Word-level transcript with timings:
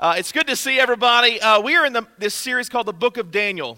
Uh, 0.00 0.14
it's 0.16 0.32
good 0.32 0.46
to 0.46 0.56
see 0.56 0.80
everybody. 0.80 1.38
Uh, 1.42 1.60
we 1.60 1.76
are 1.76 1.84
in 1.84 1.92
the, 1.92 2.06
this 2.16 2.34
series 2.34 2.70
called 2.70 2.86
the 2.86 2.92
Book 2.92 3.18
of 3.18 3.30
Daniel. 3.30 3.76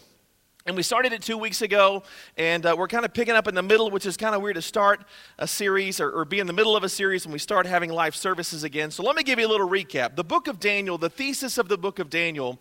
And 0.64 0.76
we 0.76 0.84
started 0.84 1.12
it 1.12 1.20
two 1.20 1.36
weeks 1.36 1.62
ago, 1.62 2.04
and 2.36 2.64
uh, 2.64 2.76
we're 2.78 2.86
kind 2.86 3.04
of 3.04 3.12
picking 3.12 3.34
up 3.34 3.48
in 3.48 3.56
the 3.56 3.62
middle, 3.62 3.90
which 3.90 4.06
is 4.06 4.16
kind 4.16 4.32
of 4.32 4.40
weird 4.40 4.54
to 4.54 4.62
start 4.62 5.00
a 5.40 5.48
series 5.48 6.00
or, 6.00 6.12
or 6.12 6.24
be 6.24 6.38
in 6.38 6.46
the 6.46 6.52
middle 6.52 6.76
of 6.76 6.84
a 6.84 6.88
series 6.88 7.26
when 7.26 7.32
we 7.32 7.40
start 7.40 7.66
having 7.66 7.90
live 7.90 8.14
services 8.14 8.62
again. 8.62 8.92
So 8.92 9.02
let 9.02 9.16
me 9.16 9.24
give 9.24 9.40
you 9.40 9.48
a 9.48 9.50
little 9.50 9.68
recap. 9.68 10.14
The 10.14 10.22
book 10.22 10.46
of 10.46 10.60
Daniel, 10.60 10.96
the 10.96 11.10
thesis 11.10 11.58
of 11.58 11.66
the 11.66 11.76
book 11.76 11.98
of 11.98 12.08
Daniel, 12.08 12.60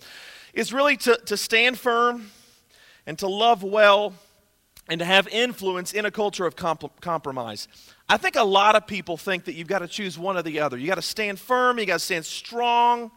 is 0.56 0.74
really 0.74 0.98
to, 0.98 1.18
to 1.28 1.38
stand 1.38 1.78
firm 1.78 2.32
and 3.06 3.20
to 3.20 3.28
love 3.28 3.62
well 3.62 4.16
and 4.90 4.98
to 4.98 5.06
have 5.06 5.28
influence 5.28 5.94
in 5.94 6.08
a 6.08 6.12
culture 6.12 6.48
of 6.48 6.56
comp- 6.56 7.00
compromise. 7.00 7.68
I 8.10 8.18
think 8.18 8.38
a 8.38 8.44
lot 8.44 8.76
of 8.76 8.88
people 8.88 9.18
think 9.18 9.46
that 9.46 9.54
you've 9.54 9.68
got 9.68 9.80
to 9.80 9.88
choose 9.88 10.18
one 10.18 10.36
or 10.36 10.42
the 10.42 10.62
other. 10.62 10.80
You've 10.80 10.90
got 10.90 10.96
to 10.96 11.04
stand 11.04 11.40
firm, 11.40 11.78
you've 11.78 11.90
got 11.90 12.00
to 12.00 12.00
stand 12.00 12.26
strong 12.26 13.12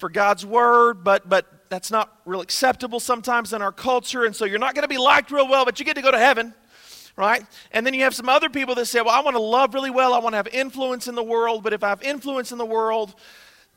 for 0.00 0.08
God's 0.08 0.44
word, 0.44 1.04
but 1.04 1.28
but 1.28 1.46
that's 1.68 1.90
not 1.90 2.18
real 2.24 2.40
acceptable 2.40 2.98
sometimes 2.98 3.52
in 3.52 3.62
our 3.62 3.72
culture, 3.72 4.24
and 4.24 4.34
so 4.34 4.44
you're 4.44 4.58
not 4.58 4.74
going 4.74 4.82
to 4.82 4.88
be 4.88 4.98
liked 4.98 5.30
real 5.30 5.48
well, 5.48 5.64
but 5.64 5.78
you 5.78 5.86
get 5.86 5.94
to 5.96 6.02
go 6.02 6.10
to 6.10 6.18
heaven. 6.18 6.54
Right? 7.16 7.44
And 7.72 7.84
then 7.84 7.92
you 7.92 8.04
have 8.04 8.14
some 8.14 8.28
other 8.28 8.48
people 8.48 8.74
that 8.76 8.86
say, 8.86 9.00
Well, 9.00 9.14
I 9.14 9.20
want 9.20 9.36
to 9.36 9.42
love 9.42 9.74
really 9.74 9.90
well. 9.90 10.14
I 10.14 10.18
want 10.18 10.32
to 10.32 10.36
have 10.38 10.48
influence 10.48 11.06
in 11.06 11.14
the 11.14 11.22
world, 11.22 11.62
but 11.62 11.72
if 11.72 11.84
I 11.84 11.90
have 11.90 12.02
influence 12.02 12.50
in 12.50 12.56
the 12.56 12.64
world, 12.64 13.14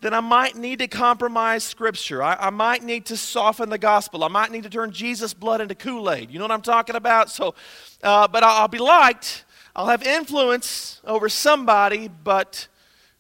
then 0.02 0.14
I 0.14 0.20
might 0.20 0.56
need 0.56 0.80
to 0.80 0.88
compromise 0.88 1.64
Scripture. 1.64 2.22
I, 2.22 2.36
I, 2.36 2.50
might 2.52 2.84
need 2.84 3.06
to 3.08 3.18
soften 3.18 3.70
the 3.70 3.78
gospel. 3.78 4.24
I 4.24 4.28
might 4.28 4.52
need 4.52 4.64
to 4.64 4.70
turn 4.70 4.92
Jesus' 4.92 5.34
blood 5.34 5.62
into 5.62 5.76
Kool 5.76 6.12
Aid. 6.12 6.30
You 6.30 6.40
know 6.40 6.46
what 6.46 6.52
I'm 6.52 6.62
talking 6.62 6.96
about? 6.96 7.30
So, 7.30 7.56
uh, 8.02 8.28
but 8.28 8.44
I'll, 8.44 8.62
I'll 8.62 8.68
be 8.68 8.80
liked. 8.80 9.46
I'll 9.76 9.88
have 9.88 10.04
influence 10.04 11.02
over 11.06 11.30
somebody, 11.30 12.08
but 12.08 12.68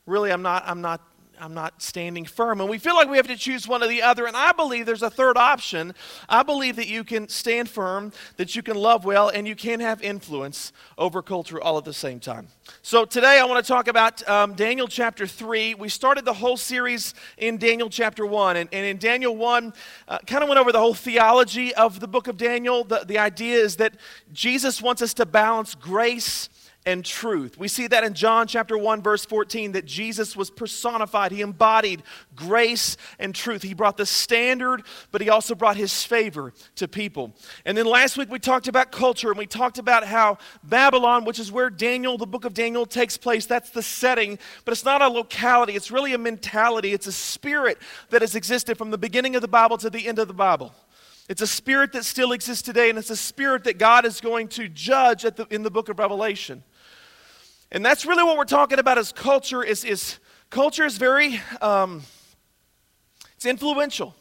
really, 0.05 0.31
I'm 0.31 0.41
not. 0.41 0.63
I'm 0.67 0.81
not 0.81 1.01
I'm 1.43 1.53
not 1.53 1.81
standing 1.81 2.23
firm. 2.23 2.61
And 2.61 2.69
we 2.69 2.77
feel 2.77 2.95
like 2.95 3.09
we 3.09 3.17
have 3.17 3.27
to 3.27 3.35
choose 3.35 3.67
one 3.67 3.83
or 3.83 3.87
the 3.87 4.01
other. 4.01 4.27
And 4.27 4.37
I 4.37 4.53
believe 4.53 4.85
there's 4.85 5.03
a 5.03 5.09
third 5.09 5.35
option. 5.35 5.93
I 6.29 6.41
believe 6.41 6.77
that 6.77 6.87
you 6.87 7.03
can 7.03 7.27
stand 7.27 7.69
firm, 7.69 8.13
that 8.37 8.55
you 8.55 8.63
can 8.63 8.77
love 8.77 9.03
well, 9.03 9.27
and 9.27 9.45
you 9.45 9.53
can 9.53 9.81
have 9.81 10.01
influence 10.01 10.71
over 10.97 11.21
culture 11.21 11.61
all 11.61 11.77
at 11.77 11.83
the 11.83 11.93
same 11.93 12.21
time. 12.21 12.47
So 12.81 13.03
today 13.03 13.41
I 13.41 13.43
want 13.43 13.63
to 13.63 13.69
talk 13.69 13.89
about 13.89 14.25
um, 14.29 14.53
Daniel 14.53 14.87
chapter 14.87 15.27
3. 15.27 15.73
We 15.73 15.89
started 15.89 16.23
the 16.23 16.31
whole 16.31 16.55
series 16.55 17.13
in 17.37 17.57
Daniel 17.57 17.89
chapter 17.89 18.25
1. 18.25 18.55
And, 18.55 18.69
and 18.71 18.85
in 18.85 18.97
Daniel 18.97 19.35
1, 19.35 19.73
uh, 20.07 20.19
kind 20.19 20.43
of 20.43 20.47
went 20.47 20.61
over 20.61 20.71
the 20.71 20.79
whole 20.79 20.93
theology 20.93 21.75
of 21.75 21.99
the 21.99 22.07
book 22.07 22.29
of 22.29 22.37
Daniel. 22.37 22.85
The, 22.85 23.03
the 23.05 23.17
idea 23.17 23.57
is 23.57 23.75
that 23.77 23.95
Jesus 24.31 24.81
wants 24.81 25.01
us 25.01 25.13
to 25.15 25.25
balance 25.25 25.75
grace 25.75 26.47
and 26.85 27.05
truth. 27.05 27.57
We 27.57 27.67
see 27.67 27.87
that 27.87 28.03
in 28.03 28.13
John 28.13 28.47
chapter 28.47 28.77
1 28.77 29.01
verse 29.01 29.25
14 29.25 29.73
that 29.73 29.85
Jesus 29.85 30.35
was 30.35 30.49
personified. 30.49 31.31
He 31.31 31.41
embodied 31.41 32.03
grace 32.35 32.97
and 33.19 33.33
truth. 33.33 33.61
He 33.61 33.73
brought 33.73 33.97
the 33.97 34.05
standard, 34.05 34.83
but 35.11 35.21
he 35.21 35.29
also 35.29 35.55
brought 35.55 35.77
his 35.77 36.03
favor 36.03 36.53
to 36.75 36.87
people. 36.87 37.33
And 37.65 37.77
then 37.77 37.85
last 37.85 38.17
week 38.17 38.29
we 38.29 38.39
talked 38.39 38.67
about 38.67 38.91
culture 38.91 39.29
and 39.29 39.37
we 39.37 39.45
talked 39.45 39.77
about 39.77 40.05
how 40.05 40.37
Babylon, 40.63 41.25
which 41.25 41.39
is 41.39 41.51
where 41.51 41.69
Daniel, 41.69 42.17
the 42.17 42.27
book 42.27 42.45
of 42.45 42.53
Daniel 42.53 42.85
takes 42.85 43.17
place, 43.17 43.45
that's 43.45 43.69
the 43.69 43.83
setting, 43.83 44.37
but 44.65 44.73
it's 44.73 44.85
not 44.85 45.01
a 45.01 45.07
locality. 45.07 45.73
It's 45.73 45.91
really 45.91 46.13
a 46.13 46.17
mentality. 46.17 46.93
It's 46.93 47.07
a 47.07 47.11
spirit 47.11 47.77
that 48.09 48.21
has 48.21 48.35
existed 48.35 48.77
from 48.77 48.91
the 48.91 48.97
beginning 48.97 49.35
of 49.35 49.41
the 49.41 49.47
Bible 49.47 49.77
to 49.77 49.89
the 49.89 50.07
end 50.07 50.19
of 50.19 50.27
the 50.27 50.33
Bible. 50.33 50.73
It's 51.29 51.41
a 51.41 51.47
spirit 51.47 51.93
that 51.93 52.03
still 52.03 52.33
exists 52.33 52.61
today, 52.61 52.89
and 52.89 52.99
it's 52.99 53.09
a 53.09 53.15
spirit 53.15 53.63
that 53.63 53.77
God 53.77 54.05
is 54.05 54.19
going 54.19 54.49
to 54.49 54.67
judge 54.67 55.23
the, 55.23 55.47
in 55.49 55.63
the 55.63 55.71
book 55.71 55.87
of 55.87 55.97
Revelation. 55.97 56.63
And 57.73 57.83
that's 57.83 58.05
really 58.05 58.23
what 58.23 58.37
we're 58.37 58.45
talking 58.45 58.77
about 58.77 58.99
as 58.99 59.11
culture 59.11 59.63
is, 59.63 59.83
is 59.83 60.19
culture 60.51 60.85
is 60.85 60.97
very, 60.97 61.41
um, 61.59 62.03
it's 63.35 63.47
influential. 63.47 64.15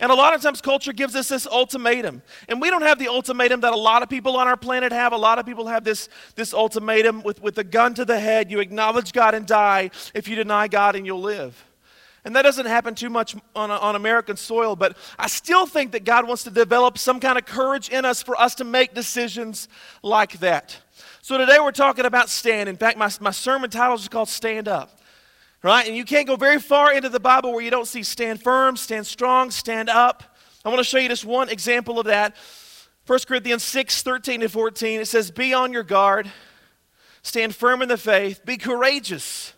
And 0.00 0.10
a 0.10 0.14
lot 0.14 0.34
of 0.34 0.42
times 0.42 0.60
culture 0.62 0.92
gives 0.92 1.14
us 1.14 1.28
this 1.28 1.46
ultimatum. 1.46 2.22
And 2.48 2.60
we 2.60 2.70
don't 2.70 2.82
have 2.82 2.98
the 2.98 3.08
ultimatum 3.08 3.60
that 3.60 3.74
a 3.74 3.76
lot 3.76 4.02
of 4.02 4.08
people 4.08 4.36
on 4.36 4.48
our 4.48 4.56
planet 4.56 4.92
have. 4.92 5.12
A 5.12 5.16
lot 5.16 5.38
of 5.38 5.44
people 5.46 5.66
have 5.66 5.84
this, 5.84 6.08
this 6.36 6.52
ultimatum 6.54 7.22
with, 7.22 7.40
with 7.42 7.58
a 7.58 7.64
gun 7.64 7.94
to 7.94 8.04
the 8.04 8.18
head. 8.18 8.50
You 8.50 8.60
acknowledge 8.60 9.12
God 9.12 9.34
and 9.34 9.46
die. 9.46 9.90
If 10.14 10.26
you 10.26 10.34
deny 10.34 10.66
God, 10.66 10.96
and 10.96 11.06
you'll 11.06 11.20
live. 11.20 11.62
And 12.24 12.34
that 12.34 12.42
doesn't 12.42 12.66
happen 12.66 12.94
too 12.94 13.10
much 13.10 13.36
on, 13.54 13.70
on 13.70 13.94
American 13.94 14.38
soil, 14.38 14.74
but 14.74 14.96
I 15.18 15.26
still 15.26 15.66
think 15.66 15.92
that 15.92 16.04
God 16.04 16.26
wants 16.26 16.44
to 16.44 16.50
develop 16.50 16.96
some 16.96 17.20
kind 17.20 17.36
of 17.36 17.44
courage 17.44 17.90
in 17.90 18.06
us 18.06 18.22
for 18.22 18.40
us 18.40 18.54
to 18.56 18.64
make 18.64 18.94
decisions 18.94 19.68
like 20.02 20.40
that. 20.40 20.78
So 21.24 21.38
today 21.38 21.56
we're 21.58 21.72
talking 21.72 22.04
about 22.04 22.28
stand. 22.28 22.68
In 22.68 22.76
fact, 22.76 22.98
my, 22.98 23.10
my 23.18 23.30
sermon 23.30 23.70
title 23.70 23.96
is 23.96 24.08
called 24.08 24.28
Stand 24.28 24.68
Up. 24.68 25.00
Right? 25.62 25.86
And 25.86 25.96
you 25.96 26.04
can't 26.04 26.26
go 26.26 26.36
very 26.36 26.60
far 26.60 26.92
into 26.92 27.08
the 27.08 27.18
Bible 27.18 27.52
where 27.52 27.62
you 27.62 27.70
don't 27.70 27.86
see 27.86 28.02
stand 28.02 28.42
firm, 28.42 28.76
stand 28.76 29.06
strong, 29.06 29.50
stand 29.50 29.88
up. 29.88 30.36
I 30.66 30.68
want 30.68 30.80
to 30.80 30.84
show 30.84 30.98
you 30.98 31.08
just 31.08 31.24
one 31.24 31.48
example 31.48 31.98
of 31.98 32.04
that. 32.04 32.36
1 33.06 33.20
Corinthians 33.26 33.62
6 33.62 34.02
13 34.02 34.40
to 34.40 34.50
14. 34.50 35.00
It 35.00 35.08
says, 35.08 35.30
Be 35.30 35.54
on 35.54 35.72
your 35.72 35.82
guard, 35.82 36.30
stand 37.22 37.54
firm 37.54 37.80
in 37.80 37.88
the 37.88 37.96
faith, 37.96 38.44
be 38.44 38.58
courageous, 38.58 39.54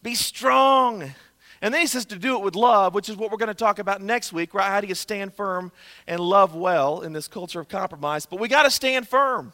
be 0.00 0.14
strong. 0.14 1.12
And 1.60 1.74
then 1.74 1.80
he 1.80 1.88
says 1.88 2.04
to 2.04 2.18
do 2.20 2.36
it 2.36 2.44
with 2.44 2.54
love, 2.54 2.94
which 2.94 3.08
is 3.08 3.16
what 3.16 3.32
we're 3.32 3.38
going 3.38 3.48
to 3.48 3.54
talk 3.54 3.80
about 3.80 4.00
next 4.00 4.32
week, 4.32 4.54
right? 4.54 4.68
How 4.68 4.80
do 4.80 4.86
you 4.86 4.94
stand 4.94 5.34
firm 5.34 5.72
and 6.06 6.20
love 6.20 6.54
well 6.54 7.00
in 7.00 7.12
this 7.12 7.26
culture 7.26 7.58
of 7.58 7.68
compromise? 7.68 8.26
But 8.26 8.38
we 8.38 8.46
got 8.46 8.62
to 8.62 8.70
stand 8.70 9.08
firm. 9.08 9.52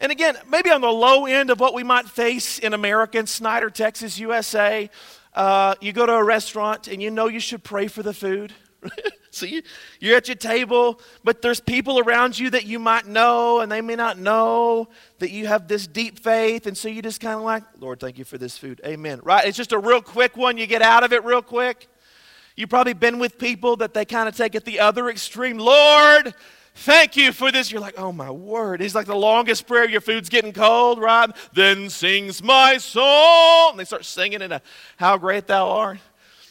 And 0.00 0.10
again, 0.10 0.36
maybe 0.48 0.70
on 0.70 0.80
the 0.80 0.90
low 0.90 1.26
end 1.26 1.50
of 1.50 1.60
what 1.60 1.74
we 1.74 1.82
might 1.82 2.06
face 2.06 2.58
in 2.58 2.72
America, 2.72 3.18
in 3.18 3.26
Snyder, 3.26 3.68
Texas, 3.68 4.18
USA, 4.18 4.88
uh, 5.34 5.74
you 5.80 5.92
go 5.92 6.06
to 6.06 6.12
a 6.14 6.24
restaurant 6.24 6.88
and 6.88 7.02
you 7.02 7.10
know 7.10 7.28
you 7.28 7.38
should 7.38 7.62
pray 7.62 7.86
for 7.86 8.02
the 8.02 8.14
food. 8.14 8.54
so 9.30 9.44
you, 9.44 9.60
you're 10.00 10.16
at 10.16 10.26
your 10.26 10.36
table, 10.36 10.98
but 11.22 11.42
there's 11.42 11.60
people 11.60 11.98
around 11.98 12.38
you 12.38 12.48
that 12.48 12.64
you 12.64 12.78
might 12.78 13.06
know, 13.06 13.60
and 13.60 13.70
they 13.70 13.82
may 13.82 13.94
not 13.94 14.18
know 14.18 14.88
that 15.18 15.30
you 15.30 15.46
have 15.46 15.68
this 15.68 15.86
deep 15.86 16.18
faith. 16.18 16.66
And 16.66 16.76
so 16.76 16.88
you 16.88 17.02
just 17.02 17.20
kind 17.20 17.36
of 17.36 17.42
like, 17.42 17.62
Lord, 17.78 18.00
thank 18.00 18.16
you 18.16 18.24
for 18.24 18.38
this 18.38 18.56
food. 18.56 18.80
Amen. 18.86 19.20
Right? 19.22 19.46
It's 19.46 19.56
just 19.56 19.72
a 19.72 19.78
real 19.78 20.00
quick 20.00 20.34
one. 20.34 20.56
You 20.56 20.66
get 20.66 20.80
out 20.80 21.04
of 21.04 21.12
it 21.12 21.24
real 21.24 21.42
quick. 21.42 21.88
You've 22.56 22.70
probably 22.70 22.94
been 22.94 23.18
with 23.18 23.38
people 23.38 23.76
that 23.76 23.92
they 23.92 24.06
kind 24.06 24.28
of 24.28 24.36
take 24.36 24.54
it 24.54 24.64
the 24.64 24.80
other 24.80 25.10
extreme. 25.10 25.58
Lord, 25.58 26.34
Thank 26.80 27.14
you 27.14 27.32
for 27.32 27.52
this. 27.52 27.70
You're 27.70 27.82
like, 27.82 27.98
oh 27.98 28.10
my 28.10 28.30
word. 28.30 28.80
It's 28.80 28.94
like 28.94 29.04
the 29.04 29.14
longest 29.14 29.66
prayer. 29.66 29.86
Your 29.86 30.00
food's 30.00 30.30
getting 30.30 30.54
cold, 30.54 30.98
right? 30.98 31.30
Then 31.52 31.90
sings 31.90 32.42
my 32.42 32.78
soul. 32.78 33.68
And 33.68 33.78
they 33.78 33.84
start 33.84 34.06
singing 34.06 34.40
in 34.40 34.50
a 34.50 34.62
how 34.96 35.18
great 35.18 35.46
thou 35.46 35.68
art. 35.68 35.98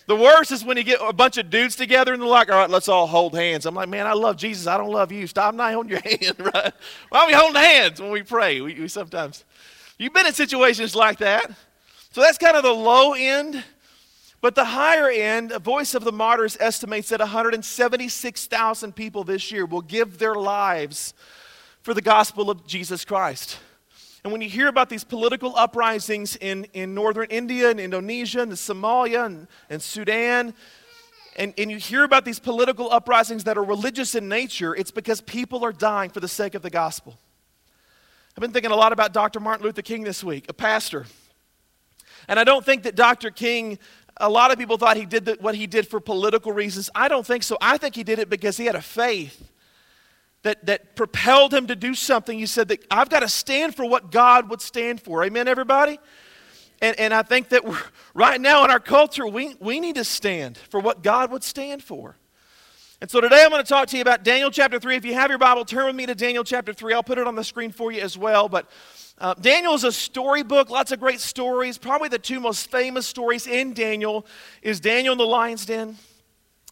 The 0.06 0.16
worst 0.16 0.52
is 0.52 0.64
when 0.64 0.78
you 0.78 0.84
get 0.84 1.00
a 1.02 1.14
bunch 1.14 1.40
of 1.40 1.50
dudes 1.50 1.76
together 1.76 2.14
and 2.14 2.22
they're 2.22 2.30
like, 2.30 2.52
all 2.52 2.60
right, 2.60 2.70
let's 2.70 2.88
all 2.88 3.08
hold 3.08 3.36
hands. 3.36 3.66
I'm 3.66 3.74
like, 3.74 3.90
man, 3.90 4.06
I 4.06 4.14
love 4.14 4.38
Jesus. 4.38 4.68
I 4.68 4.78
don't 4.78 4.92
love 4.92 5.12
you. 5.12 5.26
Stop 5.26 5.56
not 5.56 5.74
holding 5.74 5.94
your 5.94 6.02
hand, 6.06 6.40
right? 6.40 6.74
Why 7.10 7.22
are 7.22 7.28
we 7.28 7.34
holding 7.34 7.60
hands 7.60 8.00
when 8.00 8.12
we 8.12 8.22
pray? 8.22 8.62
We, 8.62 8.76
we 8.76 8.88
sometimes, 8.88 9.44
you've 9.98 10.14
been 10.14 10.28
in 10.28 10.34
situations 10.34 10.96
like 10.96 11.18
that. 11.20 11.52
So 12.12 12.22
that's 12.22 12.38
kind 12.38 12.56
of 12.56 12.62
the 12.62 12.72
low 12.72 13.14
end 13.14 13.64
but 14.42 14.56
the 14.56 14.66
higher 14.66 15.10
end, 15.10 15.52
a 15.52 15.60
Voice 15.60 15.94
of 15.94 16.04
the 16.04 16.12
Martyrs 16.12 16.58
estimates 16.60 17.10
that 17.10 17.20
176,000 17.20 18.96
people 18.96 19.24
this 19.24 19.52
year 19.52 19.66
will 19.66 19.82
give 19.82 20.18
their 20.18 20.36
lives 20.36 21.14
for 21.82 21.94
the 21.94 22.02
gospel 22.02 22.50
of 22.50 22.66
Jesus 22.66 23.04
Christ. 23.04 23.60
And 24.24 24.32
when 24.34 24.42
you 24.42 24.50
hear 24.50 24.68
about 24.68 24.90
these 24.90 25.04
political 25.04 25.56
uprisings 25.56 26.36
in, 26.36 26.66
in 26.74 26.94
northern 26.94 27.28
India 27.30 27.70
and 27.70 27.80
Indonesia 27.80 28.42
and 28.42 28.52
Somalia 28.52 29.26
and, 29.26 29.48
and 29.70 29.82
Sudan, 29.82 30.54
and, 31.36 31.54
and 31.58 31.72
you 31.72 31.78
hear 31.78 32.04
about 32.04 32.26
these 32.26 32.40
political 32.40 32.92
uprisings 32.92 33.46
that 33.46 33.58
are 33.58 33.64
religious 33.64 34.16
in 34.16 34.28
nature, 34.28 34.76
it's 34.76 34.92
because 34.92 35.22
people 35.22 35.64
are 35.64 35.72
dying 35.72 36.10
for 36.10 36.20
the 36.20 36.28
sake 36.28 36.54
of 36.54 36.62
the 36.62 36.70
gospel. 36.70 37.18
I've 38.36 38.42
been 38.42 38.52
thinking 38.52 38.72
a 38.72 38.76
lot 38.76 38.92
about 38.92 39.14
Dr. 39.14 39.40
Martin 39.40 39.66
Luther 39.66 39.82
King 39.82 40.04
this 40.04 40.24
week, 40.24 40.46
a 40.50 40.54
pastor. 40.54 41.06
And 42.28 42.40
I 42.40 42.44
don't 42.44 42.66
think 42.66 42.84
that 42.84 42.96
Dr. 42.96 43.32
King 43.32 43.80
a 44.20 44.30
lot 44.30 44.52
of 44.52 44.58
people 44.58 44.78
thought 44.78 44.98
he 44.98 45.06
did 45.06 45.26
the, 45.26 45.38
what 45.40 45.56
he 45.56 45.68
did 45.68 45.88
for 45.88 46.00
political 46.00 46.52
reasons. 46.52 46.90
I 46.94 47.08
don't 47.08 47.26
think 47.26 47.44
so. 47.44 47.58
I 47.62 47.78
think 47.78 47.96
he 47.96 48.04
did 48.04 48.20
it 48.20 48.30
because 48.30 48.58
he 48.58 48.66
had 48.66 48.76
a 48.76 48.82
faith 48.82 49.50
that, 50.44 50.66
that 50.66 50.96
propelled 50.96 51.54
him 51.54 51.68
to 51.68 51.76
do 51.76 51.94
something. 51.94 52.38
He 52.38 52.46
said 52.46 52.68
that 52.70 52.86
I've 52.92 53.10
got 53.10 53.22
to 53.22 53.30
stand 53.30 53.76
for 53.76 53.88
what 53.88 54.12
God 54.12 54.50
would 54.50 54.62
stand 54.62 55.02
for. 55.02 55.24
Amen, 55.24 55.48
everybody? 55.48 56.00
And, 56.82 56.98
and 57.00 57.14
I 57.14 57.24
think 57.24 57.50
that 57.50 57.64
right 58.14 58.40
now 58.40 58.64
in 58.64 58.72
our 58.72 58.80
culture, 58.80 59.28
we, 59.28 59.56
we 59.60 59.80
need 59.80 59.96
to 59.96 60.06
stand 60.06 60.58
for 60.58 60.80
what 60.80 61.04
God 61.04 61.32
would 61.32 61.44
stand 61.44 61.84
for. 61.84 62.16
And 63.02 63.10
so 63.10 63.22
today 63.22 63.44
I'm 63.44 63.50
going 63.50 63.64
to 63.64 63.68
talk 63.68 63.88
to 63.90 63.96
you 63.96 64.02
about 64.02 64.24
Daniel 64.24 64.52
chapter 64.52 64.80
3. 64.80 64.98
If 64.98 65.06
you 65.06 65.14
have 65.14 65.30
your 65.30 65.40
Bible, 65.40 65.64
turn 65.64 65.86
with 65.86 65.96
me 65.96 66.06
to 66.06 66.16
Daniel 66.16 66.44
chapter 66.44 66.74
3. 66.74 66.94
I'll 66.94 67.04
put 67.04 67.18
it 67.18 67.28
on 67.28 67.36
the 67.36 67.44
screen 67.44 67.72
for 67.72 67.92
you 67.92 68.02
as 68.02 68.18
well. 68.18 68.50
But 68.50 68.70
uh, 69.20 69.34
Daniel 69.34 69.74
is 69.74 69.84
a 69.84 69.92
storybook, 69.92 70.70
lots 70.70 70.92
of 70.92 71.00
great 71.00 71.20
stories. 71.20 71.78
Probably 71.78 72.08
the 72.08 72.20
two 72.20 72.40
most 72.40 72.72
famous 72.72 73.06
stories 73.06 73.48
in 73.48 73.74
Daniel 73.74 74.26
is 74.62 74.80
Daniel 74.80 75.12
in 75.12 75.18
the 75.18 75.26
lion's 75.26 75.66
den 75.66 75.98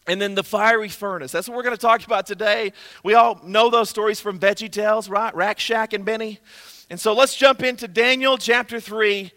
and 0.06 0.20
then 0.20 0.34
the 0.34 0.42
fiery 0.42 0.88
furnace. 0.88 1.30
That's 1.30 1.48
what 1.48 1.56
we're 1.56 1.62
going 1.62 1.76
to 1.76 1.80
talk 1.80 2.04
about 2.06 2.26
today. 2.26 2.72
We 3.04 3.14
all 3.14 3.38
know 3.44 3.68
those 3.68 3.90
stories 3.90 4.20
from 4.20 4.38
Veggie 4.38 4.72
Tales, 4.72 5.10
right? 5.10 5.34
Rack 5.34 5.58
Shack 5.58 5.92
and 5.92 6.04
Benny. 6.04 6.40
And 6.88 6.98
so 6.98 7.12
let's 7.12 7.36
jump 7.36 7.62
into 7.62 7.86
Daniel 7.86 8.38
chapter 8.38 8.80
3 8.80 9.30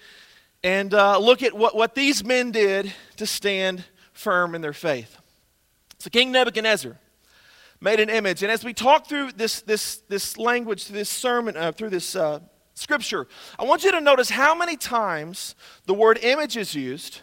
and 0.63 0.93
uh, 0.93 1.17
look 1.17 1.43
at 1.43 1.53
what, 1.53 1.75
what 1.75 1.95
these 1.95 2.23
men 2.23 2.51
did 2.51 2.93
to 3.17 3.25
stand 3.25 3.83
firm 4.13 4.55
in 4.55 4.61
their 4.61 4.73
faith. 4.73 5.17
So 5.99 6.09
King 6.09 6.31
Nebuchadnezzar 6.31 6.97
made 7.81 7.99
an 7.99 8.09
image. 8.09 8.41
And 8.41 8.51
as 8.51 8.63
we 8.63 8.73
talk 8.73 9.07
through 9.07 9.33
this, 9.33 9.61
this, 9.61 9.97
this 10.07 10.37
language, 10.37 10.85
through 10.85 10.97
this 10.97 11.09
sermon, 11.09 11.57
uh, 11.57 11.73
through 11.73 11.89
this 11.89 12.15
uh, 12.15 12.39
scripture, 12.81 13.27
I 13.57 13.63
want 13.63 13.83
you 13.83 13.91
to 13.91 14.01
notice 14.01 14.29
how 14.29 14.53
many 14.55 14.75
times 14.75 15.55
the 15.85 15.93
word 15.93 16.19
image 16.21 16.57
is 16.57 16.75
used 16.75 17.21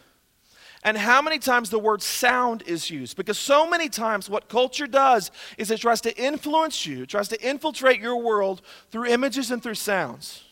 and 0.84 0.96
how 0.96 1.20
many 1.20 1.38
times 1.38 1.70
the 1.70 1.78
word 1.78 2.00
sound 2.00 2.62
is 2.62 2.90
used. 2.90 3.16
Because 3.16 3.37
so 3.37 3.69
many 3.69 3.88
times 3.88 4.31
what 4.31 4.49
culture 4.49 4.87
does 4.87 5.31
is 5.58 5.70
it 5.70 5.81
tries 5.81 6.00
to 6.02 6.16
influence 6.16 6.87
you, 6.87 7.02
it 7.02 7.08
tries 7.08 7.28
to 7.28 7.46
infiltrate 7.46 8.00
your 8.00 8.22
world 8.22 8.62
through 8.90 9.06
images 9.06 9.50
and 9.50 9.62
through 9.62 9.75
sounds. 9.75 10.44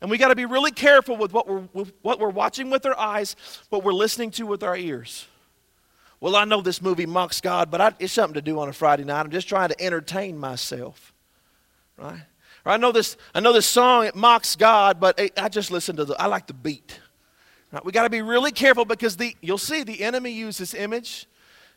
And 0.00 0.10
we 0.10 0.16
got 0.16 0.28
to 0.28 0.36
be 0.36 0.46
really 0.46 0.70
careful 0.70 1.16
with 1.16 1.32
what 1.32 1.48
we're, 1.48 1.68
with 1.72 1.92
what 2.02 2.20
we're 2.20 2.28
watching 2.28 2.70
with 2.70 2.86
our 2.86 2.96
eyes, 2.96 3.34
what 3.68 3.82
we're 3.82 3.92
listening 3.92 4.30
to 4.32 4.46
with 4.46 4.62
our 4.62 4.76
ears. 4.76 5.26
Well, 6.20 6.36
I 6.36 6.44
know 6.44 6.60
this 6.60 6.80
movie 6.80 7.06
mocks 7.06 7.40
God, 7.40 7.70
but 7.70 7.80
I, 7.80 7.92
it's 7.98 8.12
something 8.12 8.34
to 8.34 8.42
do 8.42 8.58
on 8.60 8.68
a 8.68 8.72
Friday 8.72 9.04
night. 9.04 9.20
I'm 9.20 9.30
just 9.30 9.48
trying 9.48 9.68
to 9.70 9.80
entertain 9.80 10.38
myself, 10.38 11.12
right? 11.96 12.22
I 12.68 12.76
know 12.76 12.92
this, 12.92 13.16
I 13.34 13.40
know 13.40 13.52
this 13.52 13.66
song, 13.66 14.06
it 14.06 14.14
mocks 14.14 14.56
God, 14.56 15.00
but 15.00 15.18
it, 15.18 15.38
I 15.38 15.48
just 15.48 15.70
listen 15.70 15.96
to 15.96 16.04
the, 16.04 16.20
I 16.20 16.26
like 16.26 16.46
the 16.46 16.54
beat. 16.54 17.00
Right? 17.72 17.84
We 17.84 17.92
got 17.92 18.04
to 18.04 18.10
be 18.10 18.22
really 18.22 18.52
careful 18.52 18.84
because 18.84 19.16
the, 19.16 19.36
you'll 19.40 19.58
see 19.58 19.82
the 19.82 20.02
enemy 20.02 20.30
uses 20.30 20.74
image 20.74 21.26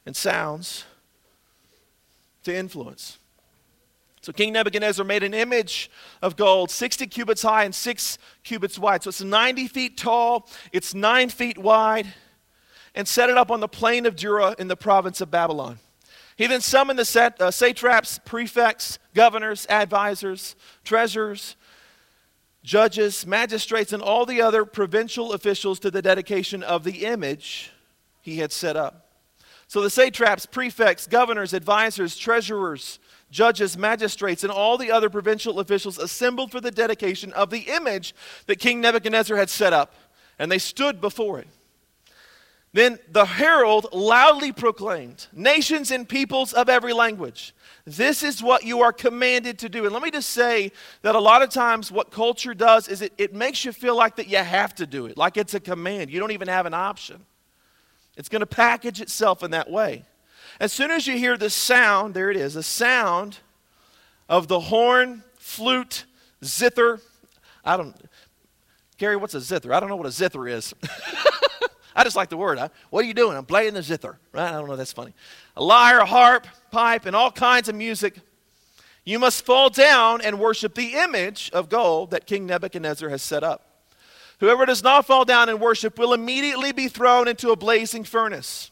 and 0.06 0.16
sounds 0.16 0.86
to 2.44 2.56
influence. 2.56 3.20
So 4.22 4.32
King 4.32 4.54
Nebuchadnezzar 4.54 5.04
made 5.04 5.24
an 5.24 5.34
image 5.34 5.90
of 6.22 6.36
gold, 6.36 6.70
60 6.70 7.08
cubits 7.08 7.42
high 7.42 7.64
and 7.64 7.74
6 7.74 8.18
cubits 8.44 8.78
wide. 8.78 9.02
So 9.04 9.10
it's 9.10 9.22
90 9.22 9.68
feet 9.68 9.98
tall, 9.98 10.48
it's 10.72 10.94
9 10.94 11.30
feet 11.30 11.58
wide, 11.58 12.14
and 12.94 13.08
set 13.08 13.30
it 13.30 13.38
up 13.38 13.50
on 13.50 13.62
the 13.62 13.68
plain 13.68 14.06
of 14.06 14.16
Dura 14.16 14.56
in 14.60 14.68
the 14.68 14.76
province 14.76 15.22
of 15.22 15.32
Babylon. 15.32 15.80
He 16.42 16.48
then 16.48 16.62
summoned 16.62 16.98
the 16.98 17.34
uh, 17.40 17.52
satraps, 17.52 18.20
prefects, 18.26 18.98
governors, 19.14 19.68
advisors, 19.70 20.56
treasurers, 20.84 21.56
judges, 22.64 23.28
magistrates, 23.28 23.94
and 23.94 24.02
all 24.02 24.26
the 24.26 24.42
other 24.42 24.66
provincial 24.66 25.34
officials 25.34 25.78
to 25.82 25.92
the 25.92 26.02
dedication 26.02 26.64
of 26.64 26.84
the 26.84 27.06
image 27.06 27.72
he 28.24 28.38
had 28.38 28.52
set 28.52 28.76
up. 28.76 29.12
So 29.68 29.82
the 29.82 29.92
satraps, 29.92 30.48
prefects, 30.48 31.06
governors, 31.06 31.54
advisors, 31.54 32.18
treasurers, 32.18 32.98
judges, 33.30 33.78
magistrates, 33.78 34.44
and 34.44 34.52
all 34.52 34.80
the 34.80 34.90
other 34.90 35.12
provincial 35.12 35.60
officials 35.60 36.00
assembled 36.00 36.50
for 36.50 36.60
the 36.60 36.72
dedication 36.72 37.32
of 37.34 37.52
the 37.52 37.68
image 37.70 38.16
that 38.48 38.58
King 38.58 38.82
Nebuchadnezzar 38.82 39.38
had 39.38 39.52
set 39.52 39.74
up, 39.74 39.94
and 40.40 40.52
they 40.52 40.58
stood 40.58 41.02
before 41.02 41.38
it. 41.38 41.50
Then 42.74 43.00
the 43.10 43.26
herald 43.26 43.88
loudly 43.92 44.52
proclaimed, 44.54 45.28
Nations 45.34 45.92
and 45.92 46.08
peoples 46.08 46.54
of 46.54 46.70
every 46.70 46.94
language, 46.94 47.54
this 47.86 48.24
is 48.24 48.42
what 48.42 48.64
you 48.64 48.82
are 48.82 48.94
commanded 48.94 49.60
to 49.60 49.70
do. 49.70 49.84
And 49.86 49.94
let 49.94 50.04
me 50.04 50.12
just 50.12 50.30
say 50.30 50.72
that 51.02 51.16
a 51.16 51.20
lot 51.20 51.42
of 51.42 51.50
times 51.50 51.92
what 51.92 52.12
culture 52.12 52.54
does 52.54 52.88
is 52.88 53.02
it, 53.02 53.12
it 53.18 53.34
makes 53.34 53.66
you 53.66 53.74
feel 53.74 53.96
like 53.96 54.16
that 54.18 54.30
you 54.30 54.38
have 54.38 54.76
to 54.76 54.86
do 54.86 55.08
it, 55.08 55.18
like 55.18 55.36
it's 55.36 55.54
a 55.54 55.60
command. 55.60 56.12
You 56.12 56.20
don't 56.20 56.32
even 56.32 56.48
have 56.48 56.66
an 56.66 56.74
option. 56.74 57.26
It's 58.16 58.30
going 58.30 58.42
to 58.42 58.46
package 58.46 59.02
itself 59.02 59.44
in 59.44 59.52
that 59.52 59.70
way. 59.70 60.06
As 60.60 60.72
soon 60.72 60.92
as 60.92 61.08
you 61.08 61.18
hear 61.18 61.38
the 61.38 61.50
sound, 61.50 62.14
there 62.14 62.30
it 62.30 62.38
is, 62.38 62.54
the 62.54 62.64
sound 62.64 63.40
of 64.30 64.48
the 64.48 64.60
horn, 64.60 65.24
flute, 65.38 66.06
zither. 66.44 67.02
I 67.66 67.78
don't, 67.78 67.96
Gary, 68.98 69.16
what's 69.16 69.34
a 69.34 69.42
zither? 69.42 69.74
I 69.74 69.80
don't 69.80 69.90
know 69.90 69.96
what 69.96 70.08
a 70.08 70.12
zither 70.12 70.48
is. 70.48 70.74
I 71.96 72.04
just 72.04 72.16
like 72.16 72.30
the 72.30 72.38
word. 72.38 72.60
what 72.90 73.04
are 73.04 73.08
you 73.08 73.14
doing? 73.14 73.38
I'm 73.38 73.46
playing 73.46 73.74
the 73.74 73.82
zither, 73.82 74.18
right? 74.32 74.50
I 74.50 74.52
don't 74.54 74.68
know. 74.68 74.76
That's 74.76 74.94
funny. 74.94 75.14
A 75.56 75.64
lyre, 75.64 76.00
a 76.00 76.06
harp, 76.06 76.48
pipe, 76.72 77.06
and 77.06 77.16
all 77.16 77.32
kinds 77.32 77.68
of 77.68 77.76
music. 77.76 78.20
You 79.04 79.20
must 79.20 79.46
fall 79.46 79.70
down 79.70 80.22
and 80.22 80.40
worship 80.40 80.76
the 80.76 80.94
image 80.94 81.50
of 81.54 81.70
gold 81.70 82.12
that 82.12 82.28
King 82.28 82.46
Nebuchadnezzar 82.46 83.10
has 83.10 83.22
set 83.22 83.44
up. 83.44 83.66
Whoever 84.40 84.66
does 84.66 84.84
not 84.84 85.06
fall 85.06 85.26
down 85.26 85.50
and 85.50 85.60
worship 85.60 86.00
will 86.00 86.14
immediately 86.14 86.72
be 86.72 86.88
thrown 86.88 87.28
into 87.28 87.52
a 87.52 87.56
blazing 87.56 88.04
furnace. 88.04 88.72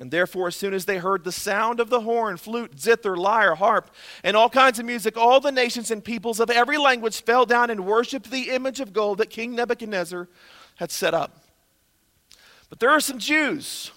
And 0.00 0.10
therefore, 0.10 0.48
as 0.48 0.56
soon 0.56 0.72
as 0.72 0.86
they 0.86 0.96
heard 0.96 1.24
the 1.24 1.32
sound 1.32 1.78
of 1.78 1.90
the 1.90 2.00
horn, 2.00 2.38
flute, 2.38 2.80
zither, 2.80 3.16
lyre, 3.16 3.54
harp, 3.54 3.90
and 4.24 4.34
all 4.36 4.48
kinds 4.48 4.78
of 4.78 4.86
music, 4.86 5.16
all 5.16 5.40
the 5.40 5.52
nations 5.52 5.90
and 5.90 6.02
peoples 6.02 6.40
of 6.40 6.48
every 6.48 6.78
language 6.78 7.22
fell 7.22 7.44
down 7.44 7.68
and 7.68 7.84
worshiped 7.84 8.30
the 8.30 8.50
image 8.50 8.80
of 8.80 8.94
gold 8.94 9.18
that 9.18 9.28
King 9.28 9.54
Nebuchadnezzar 9.54 10.26
had 10.76 10.90
set 10.90 11.12
up. 11.12 11.36
But 12.70 12.78
there 12.78 12.90
are 12.90 13.00
some 13.00 13.18
Jews 13.18 13.90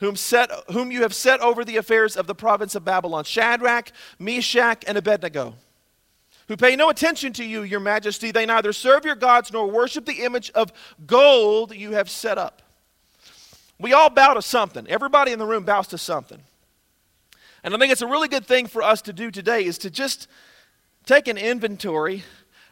whom, 0.00 0.16
set, 0.16 0.50
whom 0.72 0.90
you 0.90 1.02
have 1.02 1.14
set 1.14 1.40
over 1.40 1.64
the 1.64 1.76
affairs 1.76 2.16
of 2.16 2.26
the 2.26 2.34
province 2.34 2.74
of 2.74 2.84
Babylon 2.84 3.24
Shadrach, 3.24 3.92
Meshach, 4.18 4.84
and 4.86 4.98
Abednego, 4.98 5.54
who 6.48 6.56
pay 6.56 6.76
no 6.76 6.90
attention 6.90 7.32
to 7.34 7.44
you, 7.44 7.62
your 7.62 7.80
majesty. 7.80 8.30
They 8.32 8.46
neither 8.46 8.72
serve 8.72 9.04
your 9.04 9.14
gods 9.14 9.52
nor 9.52 9.70
worship 9.70 10.06
the 10.06 10.24
image 10.24 10.50
of 10.50 10.72
gold 11.06 11.74
you 11.74 11.92
have 11.92 12.10
set 12.10 12.38
up. 12.38 12.62
We 13.78 13.92
all 13.92 14.10
bow 14.10 14.34
to 14.34 14.42
something. 14.42 14.86
Everybody 14.88 15.32
in 15.32 15.38
the 15.38 15.46
room 15.46 15.64
bows 15.64 15.88
to 15.88 15.98
something. 15.98 16.40
And 17.62 17.74
I 17.74 17.78
think 17.78 17.92
it's 17.92 18.02
a 18.02 18.06
really 18.06 18.28
good 18.28 18.46
thing 18.46 18.66
for 18.66 18.80
us 18.80 19.02
to 19.02 19.12
do 19.12 19.30
today 19.30 19.64
is 19.64 19.76
to 19.78 19.90
just 19.90 20.28
take 21.04 21.28
an 21.28 21.36
inventory 21.36 22.24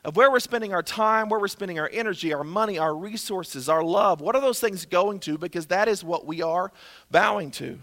of 0.04 0.16
where 0.16 0.30
we're 0.30 0.40
spending 0.40 0.74
our 0.74 0.82
time, 0.82 1.28
where 1.28 1.40
we're 1.40 1.48
spending 1.48 1.78
our 1.78 1.88
energy, 1.92 2.34
our 2.34 2.44
money, 2.44 2.78
our 2.78 2.94
resources, 2.94 3.68
our 3.68 3.82
love. 3.82 4.20
What 4.20 4.34
are 4.36 4.40
those 4.40 4.60
things 4.60 4.84
going 4.84 5.18
to? 5.20 5.38
Because 5.38 5.66
that 5.66 5.88
is 5.88 6.04
what 6.04 6.26
we 6.26 6.42
are 6.42 6.70
bowing 7.10 7.50
to. 7.52 7.78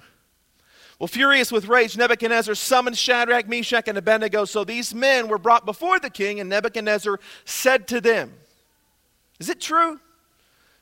Well, 1.00 1.08
furious 1.08 1.52
with 1.52 1.68
rage, 1.68 1.98
Nebuchadnezzar 1.98 2.54
summoned 2.54 2.96
Shadrach, 2.96 3.48
Meshach, 3.48 3.88
and 3.88 3.98
Abednego. 3.98 4.46
So 4.46 4.64
these 4.64 4.94
men 4.94 5.28
were 5.28 5.40
brought 5.40 5.66
before 5.66 6.00
the 6.00 6.12
king, 6.12 6.40
and 6.40 6.48
Nebuchadnezzar 6.48 7.20
said 7.44 7.88
to 7.88 8.00
them, 8.00 8.32
Is 9.40 9.50
it 9.50 9.60
true? 9.60 10.00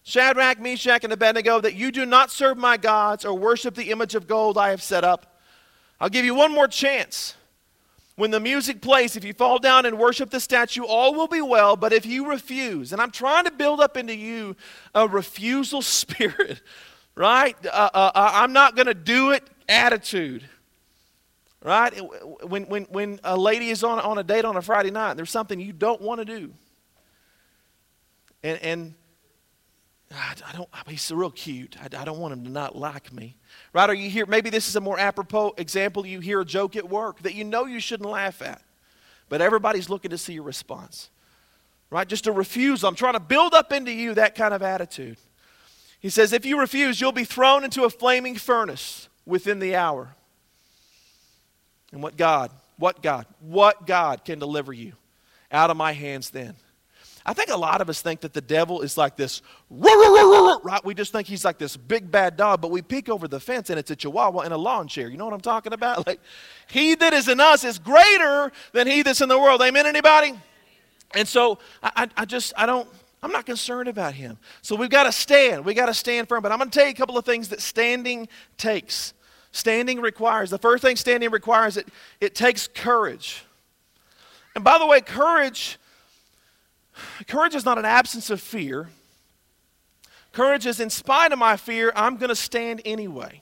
Shadrach, 0.04 0.60
Meshach, 0.60 1.06
and 1.06 1.14
Abednego, 1.14 1.62
that 1.62 1.76
you 1.76 1.90
do 1.90 2.06
not 2.06 2.32
serve 2.32 2.58
my 2.58 2.76
gods 2.76 3.24
or 3.24 3.34
worship 3.34 3.76
the 3.76 3.92
image 3.92 4.14
of 4.14 4.28
gold 4.28 4.58
I 4.58 4.72
have 4.72 4.84
set 4.84 5.06
up. 5.06 5.40
I'll 6.02 6.10
give 6.10 6.26
you 6.26 6.36
one 6.36 6.54
more 6.54 6.68
chance. 6.68 7.36
When 8.19 8.31
the 8.31 8.42
music 8.42 8.81
plays, 8.81 9.16
if 9.16 9.24
you 9.24 9.31
fall 9.31 9.60
down 9.60 9.86
and 9.86 9.98
worship 9.98 10.30
the 10.30 10.42
statue, 10.42 10.83
all 10.83 11.13
will 11.13 11.30
be 11.30 11.39
well. 11.39 11.77
But 11.77 11.94
if 11.94 12.06
you 12.06 12.27
refuse, 12.27 12.92
and 12.92 13.01
I'm 13.01 13.12
trying 13.12 13.45
to 13.45 13.51
build 13.51 13.80
up 13.80 13.95
into 13.95 14.13
you 14.13 14.57
a 14.94 15.07
refusal 15.07 15.81
spirit, 16.01 16.62
right? 17.16 17.56
Uh, 17.66 17.89
uh, 17.94 18.12
uh 18.13 18.31
I'm 18.33 18.51
not 18.51 18.75
going 18.75 18.88
to 18.88 18.94
do 18.94 19.31
it 19.31 19.50
attitude, 19.69 20.44
right? 21.64 21.94
When, 22.45 22.64
when, 22.64 22.83
when 22.90 23.21
a 23.23 23.38
lady 23.38 23.69
is 23.69 23.85
on, 23.85 23.99
on 24.02 24.18
a 24.18 24.23
date 24.23 24.44
on 24.44 24.57
a 24.57 24.61
Friday 24.61 24.92
night, 24.92 25.11
and 25.11 25.18
there's 25.18 25.31
something 25.31 25.57
you 25.57 25.71
don't 25.71 26.02
want 26.02 26.19
to 26.19 26.26
do. 26.26 26.54
And, 28.44 28.61
and 28.61 28.94
I 30.14 30.52
don't, 30.57 30.68
he's 30.90 31.09
real 31.09 31.31
cute. 31.31 31.78
I, 31.80 31.85
I 31.85 32.04
don't 32.04 32.19
want 32.19 32.33
him 32.33 32.44
to 32.44 32.49
not 32.49 32.76
like 32.76 33.14
me. 33.14 33.38
Right? 33.71 33.90
Or 33.90 33.94
you 33.94 34.09
hear, 34.09 34.26
maybe 34.26 34.49
this 34.49 34.68
is 34.68 34.76
a 34.76 34.81
more 34.81 34.99
apropos 34.99 35.54
example. 35.57 36.06
You 36.06 36.19
hear 36.19 36.42
a 36.42 36.45
joke 36.45 36.76
at 36.76 36.90
work 36.90 37.19
that 37.21 37.35
you 37.35 37.44
know 37.44 37.66
you 37.66 37.80
shouldn't 37.80 38.09
laugh 38.09 38.42
at, 38.42 38.61
but 39.30 39.42
everybody's 39.42 39.90
looking 39.90 40.11
to 40.11 40.18
see 40.18 40.33
your 40.33 40.44
response. 40.44 41.09
Right? 41.92 42.07
Just 42.07 42.28
a 42.28 42.31
refusal. 42.31 42.90
I'm 42.90 42.95
trying 42.95 43.14
to 43.14 43.19
build 43.19 43.54
up 43.54 43.71
into 43.71 43.92
you 43.92 44.14
that 44.16 44.35
kind 44.35 44.54
of 44.54 44.61
attitude. 44.61 45.18
He 45.99 46.09
says, 46.09 46.33
if 46.33 46.45
you 46.45 46.59
refuse, 46.59 47.02
you'll 47.02 47.11
be 47.11 47.26
thrown 47.26 47.64
into 47.64 47.83
a 47.83 47.90
flaming 47.90 48.35
furnace 48.35 49.09
within 49.26 49.59
the 49.59 49.76
hour. 49.76 50.16
And 51.92 52.02
what 52.02 52.16
God, 52.16 52.52
what 52.78 53.02
God, 53.02 53.26
what 53.40 53.85
God 53.85 54.23
can 54.23 54.40
deliver 54.40 54.71
you 54.71 54.94
out 55.52 55.69
of 55.69 55.78
my 55.78 55.92
hands 55.92 56.30
then? 56.30 56.56
I 57.30 57.33
think 57.33 57.52
a 57.52 57.57
lot 57.57 57.80
of 57.80 57.90
us 57.90 58.02
think 58.02 58.21
that 58.21 58.33
the 58.33 58.42
devil 58.42 58.81
is 58.81 58.98
like 58.98 59.16
this, 59.16 59.44
right? 59.69 60.81
We 60.83 60.95
just 60.95 61.12
think 61.12 61.28
he's 61.28 61.45
like 61.45 61.59
this 61.59 61.78
big 61.78 62.09
bad 62.09 62.36
dog, 62.36 62.59
but 62.59 62.71
we 62.71 62.81
peek 62.81 63.07
over 63.07 63.28
the 63.28 63.40
fence 63.40 63.69
and 63.69 63.78
it's 63.78 63.92
a 63.92 63.95
chihuahua 63.95 64.42
in 64.42 64.52
a 64.52 64.57
lawn 64.57 64.88
chair. 64.88 65.09
You 65.09 65.18
know 65.18 65.26
what 65.26 65.36
I'm 65.36 65.40
talking 65.40 65.71
about? 65.71 66.00
Like, 66.07 66.21
he 66.68 66.95
that 66.95 67.14
is 67.14 67.28
in 67.28 67.40
us 67.40 67.64
is 67.64 67.78
greater 67.78 68.52
than 68.71 68.88
he 68.88 69.04
that's 69.04 69.21
in 69.21 69.30
the 69.30 69.38
world. 69.38 69.62
Amen, 69.62 69.86
anybody? 69.86 70.33
And 71.14 71.28
so 71.28 71.59
I, 71.83 72.09
I 72.18 72.26
just, 72.26 72.52
I 72.57 72.66
don't, 72.66 72.90
I'm 73.21 73.31
not 73.31 73.45
concerned 73.45 73.90
about 73.90 74.16
him. 74.16 74.40
So 74.64 74.76
we've 74.76 74.90
got 74.90 75.04
to 75.04 75.12
stand. 75.12 75.66
We've 75.66 75.76
got 75.76 75.86
to 75.86 75.94
stand 75.94 76.28
firm. 76.28 76.42
But 76.42 76.52
I'm 76.52 76.57
going 76.57 76.71
to 76.71 76.76
tell 76.76 76.88
you 76.88 76.94
a 76.94 76.95
couple 76.95 77.16
of 77.16 77.26
things 77.26 77.50
that 77.50 77.62
standing 77.62 78.28
takes. 78.57 79.14
Standing 79.52 80.02
requires. 80.02 80.50
The 80.50 80.57
first 80.57 80.81
thing 80.81 80.95
standing 80.95 81.30
requires, 81.30 81.78
it, 81.78 81.90
it 82.19 82.33
takes 82.33 82.68
courage. 82.68 83.44
And 84.56 84.64
by 84.64 84.80
the 84.80 84.88
way, 84.88 85.02
courage 85.02 85.78
Courage 87.28 87.56
is 87.56 87.66
not 87.66 87.78
an 87.78 87.86
absence 87.86 88.30
of 88.30 88.42
fear. 88.42 88.90
Courage 90.32 90.66
is, 90.66 90.80
in 90.80 90.90
spite 90.90 91.32
of 91.32 91.40
my 91.40 91.58
fear, 91.58 91.92
I'm 91.96 92.18
going 92.18 92.30
to 92.30 92.36
stand 92.36 92.82
anyway. 92.86 93.42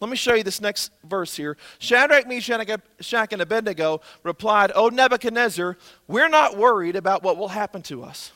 Let 0.00 0.10
me 0.10 0.16
show 0.16 0.34
you 0.34 0.42
this 0.42 0.60
next 0.60 0.92
verse 1.04 1.36
here. 1.36 1.56
Shadrach, 1.78 2.26
Meshach, 2.26 3.32
and 3.32 3.42
Abednego 3.42 4.00
replied, 4.22 4.72
O 4.74 4.88
Nebuchadnezzar, 4.88 5.78
we're 6.08 6.28
not 6.28 6.56
worried 6.56 6.96
about 6.96 7.22
what 7.22 7.36
will 7.36 7.48
happen 7.48 7.82
to 7.82 8.02
us. 8.02 8.32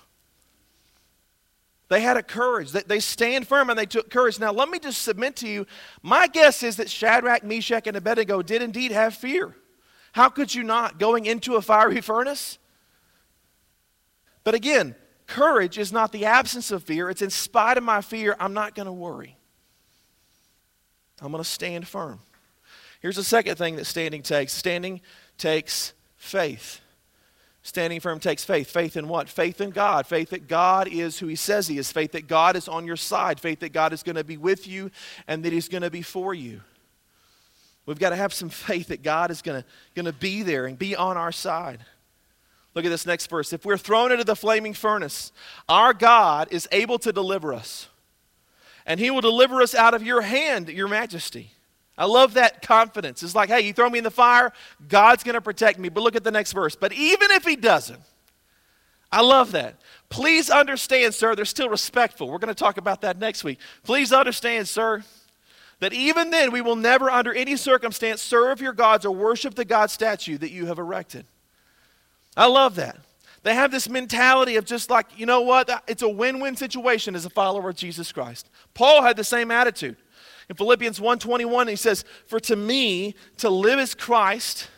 They 1.89 2.01
had 2.03 2.17
a 2.17 2.23
courage. 2.23 2.73
They 2.73 3.01
stand 3.01 3.49
firm 3.49 3.71
and 3.71 3.79
they 3.79 3.87
took 3.87 4.11
courage. 4.11 4.39
Now, 4.39 4.53
let 4.53 4.69
me 4.69 4.79
just 4.79 5.03
submit 5.03 5.37
to 5.37 5.49
you 5.49 5.67
my 6.03 6.27
guess 6.27 6.63
is 6.63 6.77
that 6.77 6.91
Shadrach, 6.91 7.45
Meshach, 7.45 7.87
and 7.87 7.97
Abednego 7.97 8.43
did 8.43 8.63
indeed 8.63 8.93
have 8.93 9.15
fear. 9.15 9.57
How 10.13 10.29
could 10.29 10.55
you 10.55 10.63
not 10.63 10.99
going 10.99 11.27
into 11.27 11.57
a 11.57 11.63
fiery 11.63 12.01
furnace? 12.01 12.59
But 14.49 14.55
again, 14.55 14.95
courage 15.26 15.76
is 15.76 15.93
not 15.93 16.11
the 16.11 16.25
absence 16.25 16.71
of 16.71 16.83
fear. 16.83 17.11
It's 17.11 17.21
in 17.21 17.28
spite 17.28 17.76
of 17.76 17.85
my 17.85 18.00
fear, 18.00 18.35
I'm 18.40 18.55
not 18.55 18.75
going 18.75 18.87
to 18.87 18.93
worry. 18.93 19.37
I'm 21.21 21.31
going 21.31 21.45
to 21.45 21.50
stand 21.50 21.87
firm. 21.87 22.21
Here's 23.00 23.17
the 23.17 23.23
second 23.23 23.57
thing 23.57 23.76
that 23.76 23.85
standing 23.85 24.23
takes 24.23 24.55
standing 24.55 25.02
takes 25.37 25.93
faith. 26.17 26.81
Standing 27.61 28.00
firm 28.00 28.21
takes 28.21 28.43
faith. 28.43 28.71
Faith 28.71 28.97
in 28.97 29.07
what? 29.07 29.28
Faith 29.28 29.61
in 29.61 29.69
God. 29.69 30.07
Faith 30.07 30.31
that 30.31 30.49
God 30.49 30.88
is 30.88 31.19
who 31.19 31.26
He 31.26 31.37
says 31.37 31.69
He 31.69 31.76
is. 31.76 31.93
Faith 31.93 32.12
that 32.12 32.26
God 32.26 32.57
is 32.57 32.69
on 32.69 32.87
your 32.87 32.97
side. 32.97 33.38
Faith 33.38 33.61
that 33.61 33.75
God 33.75 33.93
is 33.93 34.02
going 34.02 34.17
to 34.17 34.25
be 34.25 34.38
with 34.38 34.67
you 34.67 34.90
and 35.26 35.45
that 35.45 35.52
He's 35.52 35.69
going 35.69 35.83
to 35.83 35.90
be 35.90 36.00
for 36.00 36.33
you. 36.33 36.62
We've 37.85 37.99
got 37.99 38.11
to 38.11 38.17
have 38.17 38.33
some 38.33 38.49
faith 38.49 38.88
that 38.88 39.02
God 39.02 39.31
is 39.31 39.43
going 39.43 39.61
to, 39.61 39.69
going 39.95 40.07
to 40.07 40.12
be 40.14 40.43
there 40.43 40.64
and 40.64 40.78
be 40.78 40.97
on 40.97 41.19
our 41.19 41.33
side. 41.33 41.85
Look 42.75 42.85
at 42.85 42.91
this 42.91 43.07
next 43.07 43.29
verse. 43.29 43.53
If 43.53 43.65
we're 43.65 43.79
thrown 43.79 44.13
into 44.13 44.25
the 44.25 44.37
flaming 44.37 44.75
furnace, 44.75 45.33
our 45.69 45.93
God 45.93 46.49
is 46.51 46.69
able 46.71 46.99
to 47.01 47.13
deliver 47.13 47.53
us, 47.53 47.89
and 48.87 49.01
He 49.01 49.11
will 49.11 49.21
deliver 49.21 49.61
us 49.63 49.75
out 49.75 49.95
of 49.95 50.03
your 50.03 50.21
hand, 50.21 50.69
your 50.69 50.89
majesty. 50.89 51.53
I 51.97 52.05
love 52.05 52.35
that 52.35 52.63
confidence. 52.63 53.25
It's 53.25 53.35
like, 53.35 53.49
hey, 53.49 53.63
you 53.63 53.73
throw 53.73 53.91
me 53.91 53.99
in 53.99 54.05
the 54.05 54.11
fire, 54.11 54.53
God's 54.87 55.25
going 55.25 55.35
to 55.35 55.41
protect 55.41 55.79
me. 55.81 55.89
But 55.89 56.03
look 56.03 56.15
at 56.15 56.23
the 56.23 56.31
next 56.31 56.53
verse. 56.53 56.77
But 56.77 56.93
even 56.93 57.33
if 57.33 57.45
He 57.45 57.57
doesn't, 57.57 58.01
I 59.11 59.23
love 59.23 59.53
that. 59.53 59.81
Please 60.11 60.49
understand, 60.49 61.15
sir, 61.15 61.35
they're 61.35 61.45
still 61.45 61.69
respectful. 61.69 62.31
We're 62.31 62.39
going 62.39 62.55
to 62.55 62.63
talk 62.63 62.77
about 62.77 63.01
that 63.01 63.19
next 63.19 63.43
week. 63.43 63.59
Please 63.83 64.13
understand, 64.13 64.69
sir, 64.69 65.03
that 65.81 65.93
even 65.93 66.31
then 66.31 66.53
we 66.53 66.61
will 66.61 66.77
never, 66.77 67.11
under 67.11 67.33
any 67.33 67.57
circumstance, 67.57 68.23
serve 68.23 68.61
your 68.61 68.73
gods 68.73 69.05
or 69.05 69.15
worship 69.15 69.55
the 69.55 69.65
God 69.65 69.91
statue 69.91 70.39
that 70.39 70.51
you 70.51 70.67
have 70.67 70.79
erected. 70.79 71.27
I 72.38 72.47
love 72.47 72.76
that. 72.76 72.97
They 73.42 73.54
have 73.54 73.71
this 73.71 73.88
mentality 73.88 74.57
of 74.57 74.64
just 74.64 74.90
like, 74.90 75.07
you 75.16 75.26
know 75.26 75.40
what? 75.40 75.71
It's 75.87 76.02
a 76.02 76.09
win 76.09 76.40
win 76.40 76.57
situation 76.57 77.14
as 77.14 77.25
a 77.25 77.30
follower 77.30 77.71
of 77.71 77.76
Jesus 77.76 78.12
Christ. 78.12 78.49
Paul 78.75 79.02
had 79.02 79.16
the 79.16 79.25
same 79.25 79.50
attitude. 79.50 79.97
In 80.49 80.57
Philippians 80.57 80.99
1:21 80.99 81.68
he 81.68 81.76
says, 81.76 82.04
"For 82.26 82.40
to 82.40 82.57
me 82.57 83.14
to 83.37 83.50
live 83.50 83.78
is 83.78 83.95
Christ 83.95 84.68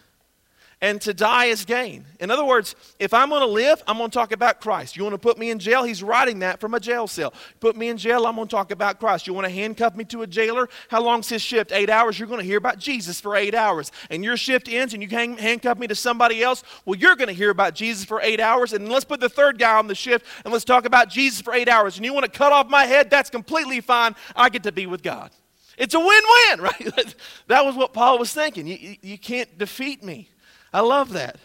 and 0.81 1.01
to 1.03 1.15
die 1.15 1.47
is 1.47 1.65
gain." 1.65 2.05
In 2.21 2.31
other 2.31 2.45
words, 2.45 2.75
if 2.99 3.15
I'm 3.15 3.31
going 3.31 3.41
to 3.41 3.47
live, 3.47 3.83
I'm 3.87 3.97
going 3.97 4.11
to 4.11 4.15
talk 4.15 4.33
about 4.33 4.61
Christ. 4.61 4.97
You 4.97 5.05
want 5.05 5.15
to 5.15 5.19
put 5.19 5.39
me 5.39 5.51
in 5.51 5.59
jail? 5.59 5.85
He's 5.85 6.03
writing 6.03 6.41
that 6.41 6.61
from 6.61 6.75
a 6.75 6.81
jail 6.81 7.07
cell. 7.07 7.33
Put 7.61 7.77
me 7.77 7.89
in 7.89 7.97
jail, 7.97 8.27
I'm 8.27 8.37
going 8.37 8.47
to 8.47 8.55
talk 8.55 8.71
about 8.71 9.01
Christ. 9.01 9.27
You 9.27 9.33
want 9.33 9.47
to 9.47 9.53
handcuff 9.53 9.97
me 9.97 10.05
to 10.05 10.23
a 10.23 10.27
jailer? 10.27 10.69
How 10.89 11.03
long's 11.03 11.29
his 11.29 11.41
shift? 11.41 11.73
8 11.73 11.89
hours. 11.89 12.19
You're 12.19 12.29
going 12.29 12.41
to 12.41 12.47
hear 12.47 12.59
about 12.59 12.79
Jesus 12.79 13.21
for 13.21 13.37
8 13.37 13.55
hours. 13.55 13.91
And 14.11 14.23
your 14.23 14.37
shift 14.37 14.69
ends 14.69 14.93
and 14.93 15.03
you 15.03 15.09
hang, 15.09 15.39
handcuff 15.39 15.79
me 15.79 15.87
to 15.87 15.95
somebody 15.95 16.43
else? 16.43 16.63
Well, 16.85 16.99
you're 16.99 17.17
going 17.17 17.29
to 17.29 17.35
hear 17.35 17.51
about 17.51 17.75
Jesus 17.75 18.05
for 18.05 18.21
8 18.21 18.39
hours 18.41 18.73
and 18.73 18.89
let's 18.89 19.05
put 19.05 19.21
the 19.21 19.29
third 19.29 19.59
guy 19.59 19.79
on 19.79 19.87
the 19.87 19.95
shift 19.95 20.27
and 20.45 20.53
let's 20.53 20.65
talk 20.65 20.85
about 20.85 21.09
Jesus 21.09 21.41
for 21.41 21.55
8 21.55 21.69
hours. 21.69 21.97
And 21.97 22.05
you 22.05 22.13
want 22.13 22.31
to 22.31 22.39
cut 22.39 22.53
off 22.53 22.69
my 22.69 22.85
head? 22.85 23.11
That's 23.11 23.31
completely 23.31 23.81
fine. 23.81 24.15
I 24.37 24.49
get 24.49 24.63
to 24.65 24.73
be 24.73 24.87
with 24.87 25.03
God. 25.03 25.31
It's 25.79 25.95
a 25.95 26.01
win 26.01 26.09
win, 26.09 26.61
right? 26.61 27.15
that 27.47 27.65
was 27.65 27.75
what 27.75 27.93
Paul 27.93 28.19
was 28.19 28.33
thinking. 28.33 28.67
You, 28.67 28.97
you 29.01 29.19
can't 29.19 29.57
defeat 29.57 30.05
me. 30.05 30.29
I 30.73 30.81
love 30.81 31.13
that. 31.13 31.37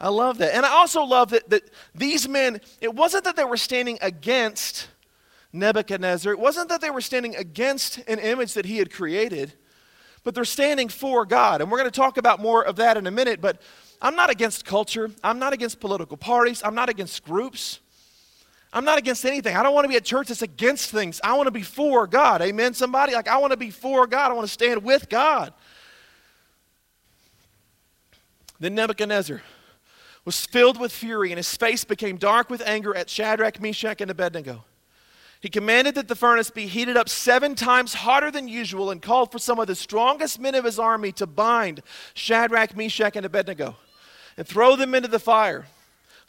I 0.00 0.08
love 0.08 0.38
that. 0.38 0.54
And 0.54 0.64
I 0.64 0.70
also 0.70 1.02
love 1.02 1.30
that, 1.30 1.50
that 1.50 1.62
these 1.94 2.26
men, 2.28 2.60
it 2.80 2.94
wasn't 2.94 3.24
that 3.24 3.36
they 3.36 3.44
were 3.44 3.58
standing 3.58 3.98
against 4.00 4.88
Nebuchadnezzar, 5.52 6.32
it 6.32 6.38
wasn't 6.38 6.68
that 6.68 6.80
they 6.80 6.90
were 6.90 7.00
standing 7.00 7.36
against 7.36 7.98
an 8.08 8.18
image 8.18 8.54
that 8.54 8.64
he 8.64 8.78
had 8.78 8.92
created, 8.92 9.52
but 10.22 10.34
they're 10.34 10.44
standing 10.44 10.88
for 10.88 11.26
God. 11.26 11.60
And 11.60 11.70
we're 11.70 11.78
going 11.78 11.90
to 11.90 11.96
talk 11.96 12.16
about 12.16 12.40
more 12.40 12.64
of 12.64 12.76
that 12.76 12.96
in 12.96 13.06
a 13.06 13.10
minute, 13.10 13.40
but 13.40 13.60
I'm 14.00 14.14
not 14.14 14.30
against 14.30 14.64
culture, 14.64 15.10
I'm 15.22 15.38
not 15.38 15.52
against 15.52 15.80
political 15.80 16.16
parties, 16.16 16.62
I'm 16.64 16.74
not 16.74 16.88
against 16.88 17.24
groups. 17.24 17.80
I'm 18.72 18.84
not 18.84 18.98
against 18.98 19.24
anything. 19.24 19.56
I 19.56 19.64
don't 19.64 19.74
want 19.74 19.84
to 19.84 19.88
be 19.88 19.96
a 19.96 20.00
church 20.00 20.28
that's 20.28 20.42
against 20.42 20.90
things. 20.92 21.20
I 21.24 21.32
want 21.32 21.48
to 21.48 21.50
be 21.50 21.62
for 21.62 22.06
God. 22.06 22.40
Amen, 22.40 22.72
somebody? 22.72 23.14
Like, 23.14 23.26
I 23.26 23.36
want 23.38 23.50
to 23.50 23.56
be 23.56 23.70
for 23.70 24.06
God. 24.06 24.30
I 24.30 24.34
want 24.34 24.46
to 24.46 24.52
stand 24.52 24.84
with 24.84 25.08
God. 25.08 25.52
Then 28.60 28.74
Nebuchadnezzar 28.74 29.42
was 30.24 30.44
filled 30.44 30.78
with 30.78 30.92
fury, 30.92 31.32
and 31.32 31.38
his 31.38 31.56
face 31.56 31.82
became 31.82 32.18
dark 32.18 32.50
with 32.50 32.62
anger 32.66 32.94
at 32.94 33.08
Shadrach, 33.08 33.60
Meshach, 33.60 34.02
and 34.02 34.10
Abednego. 34.10 34.64
He 35.40 35.48
commanded 35.48 35.94
that 35.94 36.08
the 36.08 36.14
furnace 36.14 36.50
be 36.50 36.66
heated 36.66 36.98
up 36.98 37.08
seven 37.08 37.54
times 37.54 37.94
hotter 37.94 38.30
than 38.30 38.46
usual 38.46 38.90
and 38.90 39.00
called 39.00 39.32
for 39.32 39.38
some 39.38 39.58
of 39.58 39.66
the 39.66 39.74
strongest 39.74 40.38
men 40.38 40.54
of 40.54 40.66
his 40.66 40.78
army 40.78 41.12
to 41.12 41.26
bind 41.26 41.82
Shadrach, 42.12 42.76
Meshach, 42.76 43.16
and 43.16 43.24
Abednego 43.24 43.76
and 44.36 44.46
throw 44.46 44.76
them 44.76 44.94
into 44.94 45.08
the 45.08 45.18
fire. 45.18 45.66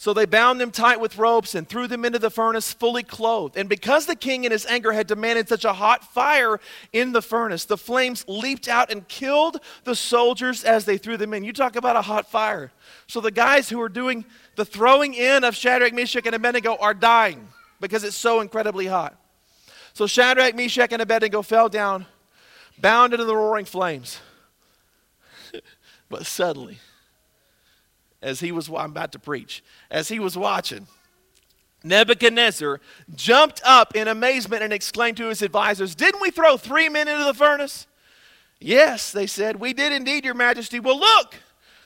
So 0.02 0.16
they 0.16 0.26
bound 0.26 0.60
them 0.60 0.72
tight 0.72 1.00
with 1.00 1.20
ropes 1.20 1.54
and 1.54 1.70
threw 1.70 1.86
them 1.86 2.06
into 2.06 2.18
the 2.18 2.32
furnace 2.32 2.74
fully 2.74 3.04
clothed. 3.04 3.56
And 3.56 3.70
because 3.70 4.08
the 4.08 4.16
king 4.16 4.46
in 4.46 4.52
his 4.52 4.66
anger 4.66 4.94
had 4.94 5.06
demanded 5.06 5.48
such 5.48 5.64
a 5.64 5.74
hot 5.74 6.04
fire 6.04 6.60
in 6.92 7.12
the 7.12 7.22
furnace, 7.22 7.66
the 7.66 7.78
flames 7.78 8.26
leaped 8.28 8.68
out 8.68 8.92
and 8.92 9.08
killed 9.08 9.60
the 9.84 9.94
soldiers 9.94 10.64
as 10.64 10.86
they 10.86 10.98
threw 10.98 11.18
them 11.18 11.36
in. 11.36 11.44
You 11.44 11.54
talk 11.54 11.76
about 11.76 11.98
a 11.98 12.02
hot 12.02 12.32
fire. 12.32 12.72
So 13.06 13.22
the 13.22 13.30
guys 13.30 13.70
who 13.70 13.80
are 13.80 13.90
doing 13.90 14.26
the 14.56 14.66
throwing 14.66 15.14
in 15.14 15.44
of 15.44 15.56
Shadrach, 15.56 15.94
Meshach, 15.94 16.26
and 16.26 16.34
Abednego 16.34 16.78
are 16.78 16.96
dying 16.96 17.48
because 17.80 18.04
it's 18.04 18.18
so 18.18 18.40
incredibly 18.40 18.88
hot. 18.88 19.16
So 19.94 20.08
Shadrach, 20.08 20.56
Meshach, 20.56 20.92
and 20.94 21.04
Abednego 21.04 21.44
fell 21.44 21.70
down, 21.70 22.08
bound 22.80 23.14
into 23.14 23.26
the 23.26 23.36
roaring 23.36 23.66
flames. 23.66 24.20
but 26.10 26.26
suddenly, 26.26 26.80
as 28.22 28.40
he 28.40 28.52
was, 28.52 28.70
I'm 28.70 28.92
about 28.92 29.12
to 29.14 29.20
preach, 29.20 29.64
as 29.90 30.10
he 30.10 30.20
was 30.20 30.38
watching, 30.38 30.88
Nebuchadnezzar 31.84 32.80
jumped 33.16 33.62
up 33.66 33.96
in 33.96 34.08
amazement 34.08 34.62
and 34.64 34.72
exclaimed 34.72 35.18
to 35.18 35.30
his 35.30 35.42
advisors, 35.42 35.96
Didn't 35.96 36.22
we 36.22 36.30
throw 36.30 36.58
three 36.58 36.90
men 36.90 37.08
into 37.08 37.24
the 37.24 37.34
furnace? 37.34 37.88
Yes, 38.60 39.12
they 39.12 39.26
said, 39.26 39.60
We 39.60 39.74
did 39.74 39.92
indeed, 39.92 40.24
your 40.24 40.36
majesty. 40.36 40.80
Well, 40.80 41.00
look, 41.00 41.36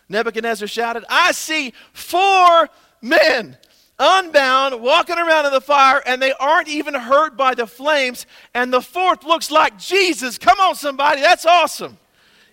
Nebuchadnezzar 0.09 0.67
shouted, 0.67 1.05
I 1.09 1.31
see 1.31 1.73
four 1.93 2.69
men 3.01 3.57
unbound, 3.97 4.81
walking 4.81 5.17
around 5.17 5.45
in 5.45 5.53
the 5.53 5.61
fire, 5.61 6.03
and 6.05 6.21
they 6.21 6.33
aren't 6.33 6.67
even 6.67 6.93
hurt 6.93 7.37
by 7.37 7.55
the 7.55 7.65
flames. 7.65 8.25
And 8.53 8.73
the 8.73 8.81
fourth 8.81 9.23
looks 9.23 9.49
like 9.49 9.77
Jesus. 9.77 10.37
Come 10.37 10.59
on, 10.59 10.75
somebody, 10.75 11.21
that's 11.21 11.45
awesome. 11.45 11.97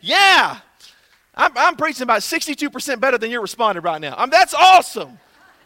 Yeah. 0.01 0.61
I'm, 1.35 1.53
I'm 1.57 1.77
preaching 1.77 2.03
about 2.03 2.21
62% 2.21 3.01
better 3.01 3.19
than 3.19 3.31
you're 3.31 3.43
responding 3.43 3.83
right 3.83 4.01
now. 4.01 4.15
I 4.17 4.23
mean, 4.23 4.31
that's 4.31 4.55
awesome. 4.55 5.19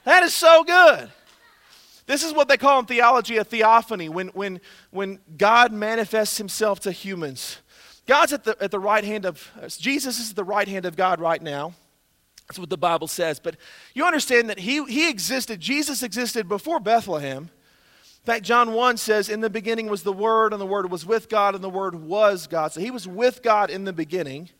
That 0.05 0.23
is 0.23 0.33
so 0.33 0.63
good. 0.65 1.11
This 2.07 2.23
is 2.23 2.33
what 2.33 2.49
they 2.49 2.57
call 2.57 2.79
in 2.79 2.87
theology 2.87 3.37
a 3.37 3.45
theophany, 3.45 4.09
when, 4.09 4.29
when, 4.29 4.61
when 4.91 5.19
God 5.37 5.73
manifests 5.73 6.39
himself 6.39 6.81
to 6.81 6.93
humans. 6.93 7.59
God's 8.07 8.33
at 8.33 8.45
the, 8.45 8.57
at 8.61 8.71
the 8.71 8.79
right 8.79 9.03
hand 9.03 9.27
of, 9.27 9.51
Jesus 9.79 10.21
is 10.21 10.31
at 10.31 10.37
the 10.37 10.45
right 10.45 10.69
hand 10.69 10.87
of 10.87 10.97
God 10.97 11.21
right 11.21 11.43
now. 11.43 11.75
That's 12.47 12.61
what 12.61 12.71
the 12.71 12.79
Bible 12.79 13.09
says. 13.09 13.41
But 13.41 13.57
you 13.93 14.05
understand 14.05 14.49
that 14.51 14.61
he, 14.61 14.85
he 14.85 15.11
existed, 15.11 15.59
Jesus 15.59 16.05
existed 16.05 16.49
before 16.49 16.79
Bethlehem. 16.79 17.51
In 18.03 18.33
fact, 18.33 18.45
John 18.45 18.73
1 18.73 18.97
says, 18.97 19.29
In 19.29 19.41
the 19.41 19.51
beginning 19.51 19.89
was 19.89 20.05
the 20.05 20.13
Word, 20.13 20.53
and 20.53 20.61
the 20.61 20.67
Word 20.67 20.91
was 20.91 21.05
with 21.05 21.29
God, 21.29 21.57
and 21.57 21.63
the 21.63 21.71
Word 21.71 21.97
was 21.97 22.47
God. 22.47 22.73
So 22.73 22.81
he 22.81 22.93
was 22.93 23.09
with 23.09 23.43
God 23.43 23.71
in 23.71 23.85
the 23.85 23.93
beginning. 23.93 24.51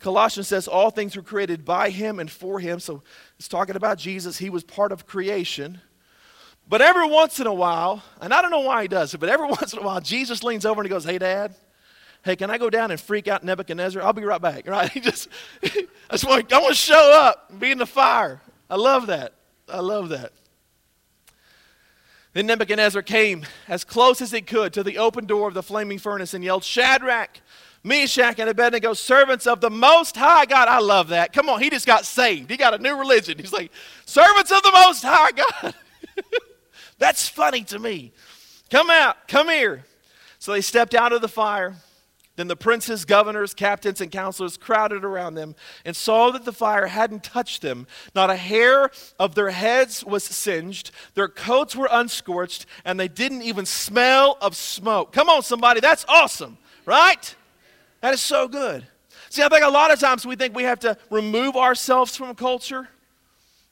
Colossians 0.00 0.48
says 0.48 0.66
all 0.66 0.90
things 0.90 1.16
were 1.16 1.22
created 1.22 1.64
by 1.64 1.90
him 1.90 2.18
and 2.18 2.30
for 2.30 2.58
him. 2.58 2.80
So 2.80 3.02
it's 3.38 3.48
talking 3.48 3.76
about 3.76 3.98
Jesus. 3.98 4.38
He 4.38 4.50
was 4.50 4.64
part 4.64 4.92
of 4.92 5.06
creation. 5.06 5.80
But 6.68 6.80
every 6.80 7.08
once 7.08 7.40
in 7.40 7.46
a 7.46 7.54
while, 7.54 8.02
and 8.20 8.32
I 8.32 8.42
don't 8.42 8.50
know 8.50 8.60
why 8.60 8.82
he 8.82 8.88
does 8.88 9.12
it, 9.12 9.18
but 9.18 9.28
every 9.28 9.46
once 9.48 9.72
in 9.72 9.78
a 9.78 9.82
while, 9.82 10.00
Jesus 10.00 10.42
leans 10.42 10.64
over 10.64 10.80
and 10.80 10.86
he 10.86 10.90
goes, 10.90 11.04
Hey, 11.04 11.18
Dad, 11.18 11.54
hey, 12.24 12.36
can 12.36 12.50
I 12.50 12.58
go 12.58 12.70
down 12.70 12.90
and 12.90 13.00
freak 13.00 13.28
out 13.28 13.44
Nebuchadnezzar? 13.44 14.02
I'll 14.02 14.12
be 14.12 14.24
right 14.24 14.40
back, 14.40 14.66
right? 14.66 14.90
He 14.90 15.00
just, 15.00 15.28
I 15.62 15.86
just 16.12 16.26
want, 16.26 16.52
I 16.52 16.58
want 16.58 16.74
to 16.74 16.80
show 16.80 17.12
up 17.12 17.58
be 17.58 17.70
in 17.70 17.78
the 17.78 17.86
fire. 17.86 18.40
I 18.68 18.76
love 18.76 19.08
that. 19.08 19.34
I 19.68 19.80
love 19.80 20.08
that. 20.10 20.32
Then 22.32 22.46
Nebuchadnezzar 22.46 23.02
came 23.02 23.44
as 23.66 23.82
close 23.82 24.20
as 24.20 24.30
he 24.30 24.40
could 24.40 24.72
to 24.74 24.84
the 24.84 24.98
open 24.98 25.26
door 25.26 25.48
of 25.48 25.54
the 25.54 25.64
flaming 25.64 25.98
furnace 25.98 26.32
and 26.32 26.44
yelled, 26.44 26.62
Shadrach, 26.62 27.40
Meshach 27.82 28.38
and 28.38 28.48
Abednego, 28.48 28.92
servants 28.92 29.46
of 29.46 29.60
the 29.60 29.70
Most 29.70 30.16
High 30.16 30.44
God. 30.44 30.68
I 30.68 30.80
love 30.80 31.08
that. 31.08 31.32
Come 31.32 31.48
on, 31.48 31.62
he 31.62 31.70
just 31.70 31.86
got 31.86 32.04
saved. 32.04 32.50
He 32.50 32.56
got 32.56 32.74
a 32.74 32.78
new 32.78 32.98
religion. 32.98 33.38
He's 33.38 33.52
like, 33.52 33.70
servants 34.04 34.52
of 34.52 34.62
the 34.62 34.72
Most 34.72 35.02
High 35.02 35.30
God. 35.32 35.74
That's 36.98 37.28
funny 37.28 37.64
to 37.64 37.78
me. 37.78 38.12
Come 38.70 38.90
out, 38.90 39.26
come 39.28 39.48
here. 39.48 39.84
So 40.38 40.52
they 40.52 40.60
stepped 40.60 40.94
out 40.94 41.12
of 41.12 41.22
the 41.22 41.28
fire. 41.28 41.76
Then 42.36 42.48
the 42.48 42.56
princes, 42.56 43.04
governors, 43.04 43.52
captains, 43.52 44.00
and 44.00 44.10
counselors 44.10 44.56
crowded 44.56 45.04
around 45.04 45.34
them 45.34 45.54
and 45.84 45.94
saw 45.94 46.30
that 46.30 46.44
the 46.44 46.52
fire 46.52 46.86
hadn't 46.86 47.24
touched 47.24 47.60
them. 47.60 47.86
Not 48.14 48.30
a 48.30 48.36
hair 48.36 48.90
of 49.18 49.34
their 49.34 49.50
heads 49.50 50.04
was 50.04 50.24
singed, 50.24 50.90
their 51.14 51.28
coats 51.28 51.76
were 51.76 51.88
unscorched, 51.90 52.64
and 52.84 52.98
they 52.98 53.08
didn't 53.08 53.42
even 53.42 53.66
smell 53.66 54.38
of 54.40 54.56
smoke. 54.56 55.12
Come 55.12 55.28
on, 55.28 55.42
somebody, 55.42 55.80
that's 55.80 56.06
awesome, 56.08 56.56
right? 56.86 57.34
That 58.00 58.14
is 58.14 58.20
so 58.20 58.48
good. 58.48 58.86
See, 59.28 59.42
I 59.42 59.48
think 59.48 59.64
a 59.64 59.70
lot 59.70 59.92
of 59.92 60.00
times 60.00 60.26
we 60.26 60.36
think 60.36 60.54
we 60.54 60.64
have 60.64 60.80
to 60.80 60.96
remove 61.10 61.56
ourselves 61.56 62.16
from 62.16 62.34
culture. 62.34 62.88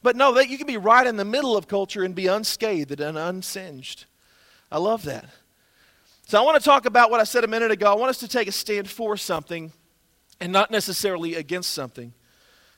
But 0.02 0.16
no, 0.16 0.34
that 0.34 0.48
you 0.48 0.58
can 0.58 0.66
be 0.66 0.76
right 0.76 1.06
in 1.06 1.16
the 1.16 1.24
middle 1.24 1.56
of 1.56 1.66
culture 1.66 2.04
and 2.04 2.14
be 2.14 2.28
unscathed 2.28 3.00
and 3.00 3.18
unsinged. 3.18 4.04
I 4.70 4.78
love 4.78 5.02
that. 5.04 5.26
So 6.26 6.38
I 6.38 6.44
want 6.44 6.58
to 6.58 6.64
talk 6.64 6.84
about 6.84 7.10
what 7.10 7.20
I 7.20 7.24
said 7.24 7.42
a 7.42 7.48
minute 7.48 7.70
ago. 7.70 7.90
I 7.90 7.94
want 7.94 8.10
us 8.10 8.18
to 8.18 8.28
take 8.28 8.48
a 8.48 8.52
stand 8.52 8.88
for 8.88 9.16
something 9.16 9.72
and 10.40 10.52
not 10.52 10.70
necessarily 10.70 11.34
against 11.34 11.72
something. 11.72 12.12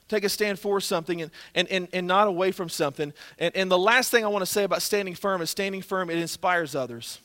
Take 0.07 0.23
a 0.23 0.29
stand 0.29 0.57
for 0.57 0.81
something 0.81 1.21
and, 1.21 1.31
and, 1.53 1.67
and, 1.69 1.87
and 1.93 2.07
not 2.07 2.27
away 2.27 2.51
from 2.51 2.69
something. 2.69 3.13
And, 3.37 3.55
and 3.55 3.69
the 3.69 3.77
last 3.77 4.09
thing 4.09 4.25
I 4.25 4.29
want 4.29 4.41
to 4.41 4.51
say 4.51 4.63
about 4.63 4.81
standing 4.81 5.15
firm 5.15 5.41
is 5.41 5.49
standing 5.49 5.81
firm, 5.81 6.09
it 6.09 6.17
inspires 6.17 6.75
others. 6.75 7.19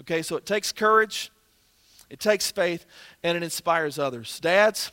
Okay, 0.00 0.22
so 0.22 0.36
it 0.36 0.46
takes 0.46 0.72
courage, 0.72 1.30
it 2.12 2.20
takes 2.20 2.50
faith, 2.50 2.84
and 3.22 3.36
it 3.36 3.42
inspires 3.42 3.98
others. 3.98 4.38
Dads, 4.38 4.92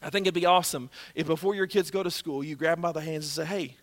I 0.00 0.08
think 0.08 0.24
it'd 0.24 0.34
be 0.34 0.46
awesome 0.46 0.88
if 1.14 1.26
before 1.26 1.54
your 1.54 1.66
kids 1.66 1.90
go 1.90 2.02
to 2.02 2.10
school, 2.10 2.42
you 2.42 2.56
grab 2.56 2.78
them 2.78 2.82
by 2.82 2.92
the 2.92 3.00
hands 3.00 3.24
and 3.24 3.46
say, 3.46 3.54
hey, 3.54 3.76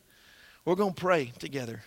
we're 0.66 0.76
going 0.76 0.94
to 0.94 1.00
pray 1.00 1.34
together. 1.38 1.84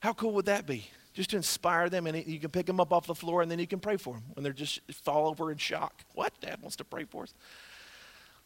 How 0.00 0.12
cool 0.12 0.32
would 0.32 0.46
that 0.46 0.66
be? 0.66 0.86
just 1.14 1.30
to 1.30 1.36
inspire 1.36 1.88
them. 1.88 2.06
And 2.06 2.26
you 2.26 2.38
can 2.38 2.50
pick 2.50 2.66
them 2.66 2.80
up 2.80 2.92
off 2.92 3.06
the 3.06 3.14
floor 3.14 3.40
and 3.40 3.50
then 3.50 3.58
you 3.58 3.66
can 3.66 3.80
pray 3.80 3.96
for 3.96 4.14
them 4.14 4.24
when 4.34 4.42
they're 4.42 4.52
just 4.52 4.80
fall 4.92 5.28
over 5.28 5.50
in 5.50 5.56
shock. 5.56 6.02
What? 6.14 6.32
Dad 6.40 6.60
wants 6.60 6.76
to 6.76 6.84
pray 6.84 7.04
for 7.04 7.22
us. 7.22 7.32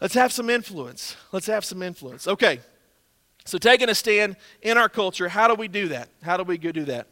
Let's 0.01 0.15
have 0.15 0.33
some 0.33 0.49
influence. 0.49 1.17
Let's 1.33 1.47
have 1.47 1.65
some 1.65 1.83
influence. 1.83 2.29
Okay. 2.29 2.61
So, 3.45 3.57
taking 3.57 3.89
a 3.89 3.95
stand 3.95 4.37
in 4.61 4.77
our 4.77 4.91
culture, 4.91 5.29
how 5.29 5.49
do 5.49 5.55
we 5.55 5.67
do 5.67 5.89
that? 5.89 6.11
How 6.23 6.37
do 6.37 6.45
we 6.45 6.59
do 6.59 6.85
that? 6.85 7.09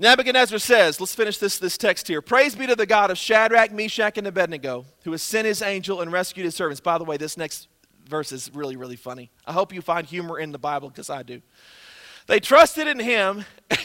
Nebuchadnezzar 0.00 0.58
says, 0.58 0.98
let's 0.98 1.14
finish 1.14 1.36
this, 1.36 1.58
this 1.58 1.76
text 1.76 2.08
here. 2.08 2.22
Praise 2.22 2.54
be 2.54 2.66
to 2.66 2.74
the 2.74 2.86
God 2.86 3.10
of 3.10 3.18
Shadrach, 3.18 3.70
Meshach, 3.70 4.16
and 4.16 4.26
Abednego, 4.26 4.86
who 5.04 5.12
has 5.12 5.20
sent 5.20 5.46
his 5.46 5.60
angel 5.60 6.00
and 6.00 6.10
rescued 6.10 6.46
his 6.46 6.54
servants. 6.54 6.80
By 6.80 6.96
the 6.96 7.04
way, 7.04 7.18
this 7.18 7.36
next 7.36 7.68
verse 8.08 8.32
is 8.32 8.50
really, 8.54 8.76
really 8.76 8.96
funny. 8.96 9.30
I 9.46 9.52
hope 9.52 9.74
you 9.74 9.82
find 9.82 10.06
humor 10.06 10.38
in 10.38 10.52
the 10.52 10.58
Bible 10.58 10.88
because 10.88 11.10
I 11.10 11.22
do. 11.22 11.42
They 12.28 12.40
trusted 12.40 12.88
in 12.88 12.98
him 12.98 13.44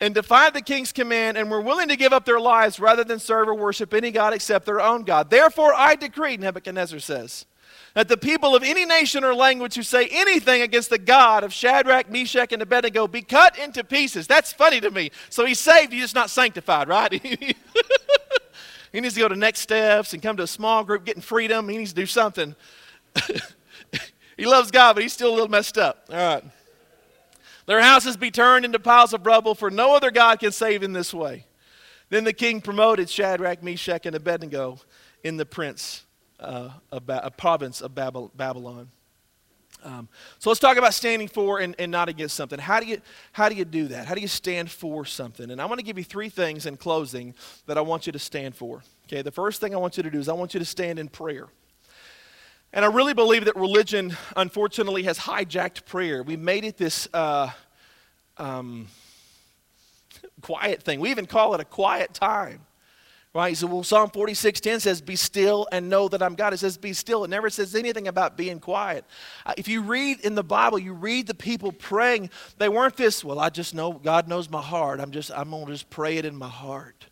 and 0.00 0.14
defied 0.14 0.54
the 0.54 0.62
king's 0.62 0.92
command 0.92 1.36
and 1.36 1.50
were 1.50 1.60
willing 1.60 1.88
to 1.88 1.96
give 1.96 2.14
up 2.14 2.24
their 2.24 2.40
lives 2.40 2.80
rather 2.80 3.04
than 3.04 3.18
serve 3.18 3.46
or 3.48 3.54
worship 3.54 3.92
any 3.92 4.12
God 4.12 4.32
except 4.32 4.64
their 4.64 4.80
own 4.80 5.02
God. 5.02 5.28
Therefore, 5.28 5.74
I 5.74 5.94
decree, 5.94 6.38
Nebuchadnezzar 6.38 7.00
says, 7.00 7.44
that 7.94 8.08
the 8.08 8.16
people 8.16 8.56
of 8.56 8.64
any 8.64 8.84
nation 8.84 9.22
or 9.22 9.34
language 9.34 9.76
who 9.76 9.82
say 9.82 10.08
anything 10.10 10.62
against 10.62 10.90
the 10.90 10.98
God 10.98 11.44
of 11.44 11.52
Shadrach, 11.52 12.10
Meshach, 12.10 12.52
and 12.52 12.60
Abednego 12.60 13.06
be 13.06 13.22
cut 13.22 13.56
into 13.56 13.84
pieces. 13.84 14.26
That's 14.26 14.52
funny 14.52 14.80
to 14.80 14.90
me. 14.90 15.12
So 15.30 15.46
he's 15.46 15.60
saved, 15.60 15.92
he's 15.92 16.02
just 16.02 16.14
not 16.14 16.28
sanctified, 16.28 16.88
right? 16.88 17.12
he 18.92 19.00
needs 19.00 19.14
to 19.14 19.20
go 19.20 19.28
to 19.28 19.36
next 19.36 19.60
steps 19.60 20.12
and 20.12 20.20
come 20.20 20.36
to 20.36 20.42
a 20.42 20.48
small 20.48 20.82
group, 20.82 21.04
getting 21.04 21.22
freedom. 21.22 21.68
He 21.68 21.78
needs 21.78 21.92
to 21.92 21.96
do 22.00 22.06
something. 22.06 22.56
he 24.36 24.44
loves 24.44 24.72
God, 24.72 24.94
but 24.94 25.04
he's 25.04 25.12
still 25.12 25.30
a 25.30 25.34
little 25.34 25.48
messed 25.48 25.78
up. 25.78 26.04
All 26.10 26.16
right. 26.16 26.44
Their 27.66 27.80
houses 27.80 28.16
be 28.16 28.32
turned 28.32 28.64
into 28.64 28.80
piles 28.80 29.14
of 29.14 29.24
rubble, 29.24 29.54
for 29.54 29.70
no 29.70 29.94
other 29.94 30.10
God 30.10 30.40
can 30.40 30.52
save 30.52 30.82
in 30.82 30.92
this 30.92 31.14
way. 31.14 31.46
Then 32.10 32.24
the 32.24 32.32
king 32.32 32.60
promoted 32.60 33.08
Shadrach, 33.08 33.62
Meshach, 33.62 34.04
and 34.04 34.16
Abednego 34.16 34.80
in 35.22 35.36
the 35.36 35.46
prince 35.46 36.03
uh, 36.40 36.70
ba- 36.90 37.30
province 37.36 37.80
of 37.80 37.94
Babylon. 37.94 38.90
Um, 39.84 40.08
so 40.38 40.48
let's 40.48 40.60
talk 40.60 40.78
about 40.78 40.94
standing 40.94 41.28
for 41.28 41.60
and, 41.60 41.74
and 41.78 41.92
not 41.92 42.08
against 42.08 42.34
something. 42.36 42.58
How 42.58 42.80
do, 42.80 42.86
you, 42.86 43.00
how 43.32 43.50
do 43.50 43.54
you 43.54 43.66
do 43.66 43.88
that? 43.88 44.06
How 44.06 44.14
do 44.14 44.22
you 44.22 44.28
stand 44.28 44.70
for 44.70 45.04
something? 45.04 45.50
And 45.50 45.60
I 45.60 45.66
want 45.66 45.78
to 45.78 45.84
give 45.84 45.98
you 45.98 46.04
three 46.04 46.30
things 46.30 46.64
in 46.64 46.78
closing 46.78 47.34
that 47.66 47.76
I 47.76 47.82
want 47.82 48.06
you 48.06 48.12
to 48.12 48.18
stand 48.18 48.56
for. 48.56 48.82
Okay, 49.06 49.20
the 49.20 49.30
first 49.30 49.60
thing 49.60 49.74
I 49.74 49.78
want 49.78 49.98
you 49.98 50.02
to 50.02 50.10
do 50.10 50.18
is 50.18 50.28
I 50.28 50.32
want 50.32 50.54
you 50.54 50.60
to 50.60 50.66
stand 50.66 50.98
in 50.98 51.08
prayer. 51.08 51.48
And 52.72 52.84
I 52.84 52.88
really 52.88 53.14
believe 53.14 53.44
that 53.44 53.56
religion, 53.56 54.16
unfortunately, 54.36 55.02
has 55.04 55.18
hijacked 55.18 55.84
prayer. 55.84 56.22
We 56.22 56.36
made 56.36 56.64
it 56.64 56.76
this 56.76 57.06
uh, 57.12 57.50
um, 58.38 58.88
quiet 60.40 60.82
thing. 60.82 60.98
We 60.98 61.10
even 61.10 61.26
call 61.26 61.54
it 61.54 61.60
a 61.60 61.64
quiet 61.64 62.14
time. 62.14 62.62
Right? 63.34 63.56
So, 63.56 63.66
well, 63.66 63.82
Psalm 63.82 64.10
46:10 64.10 64.80
says, 64.80 65.00
Be 65.00 65.16
still 65.16 65.66
and 65.72 65.90
know 65.90 66.06
that 66.06 66.22
I'm 66.22 66.36
God. 66.36 66.52
It 66.52 66.58
says, 66.58 66.78
Be 66.78 66.92
still. 66.92 67.24
It 67.24 67.30
never 67.30 67.50
says 67.50 67.74
anything 67.74 68.06
about 68.06 68.36
being 68.36 68.60
quiet. 68.60 69.04
Uh, 69.44 69.54
if 69.56 69.66
you 69.66 69.82
read 69.82 70.20
in 70.20 70.36
the 70.36 70.44
Bible, 70.44 70.78
you 70.78 70.92
read 70.92 71.26
the 71.26 71.34
people 71.34 71.72
praying, 71.72 72.30
they 72.58 72.68
weren't 72.68 72.96
this, 72.96 73.24
well, 73.24 73.40
I 73.40 73.50
just 73.50 73.74
know 73.74 73.92
God 73.92 74.28
knows 74.28 74.48
my 74.48 74.62
heart. 74.62 75.00
I'm 75.00 75.10
just, 75.10 75.32
I'm 75.32 75.50
gonna 75.50 75.66
just 75.66 75.90
pray 75.90 76.16
it 76.16 76.24
in 76.24 76.36
my 76.36 76.48
heart. 76.48 77.06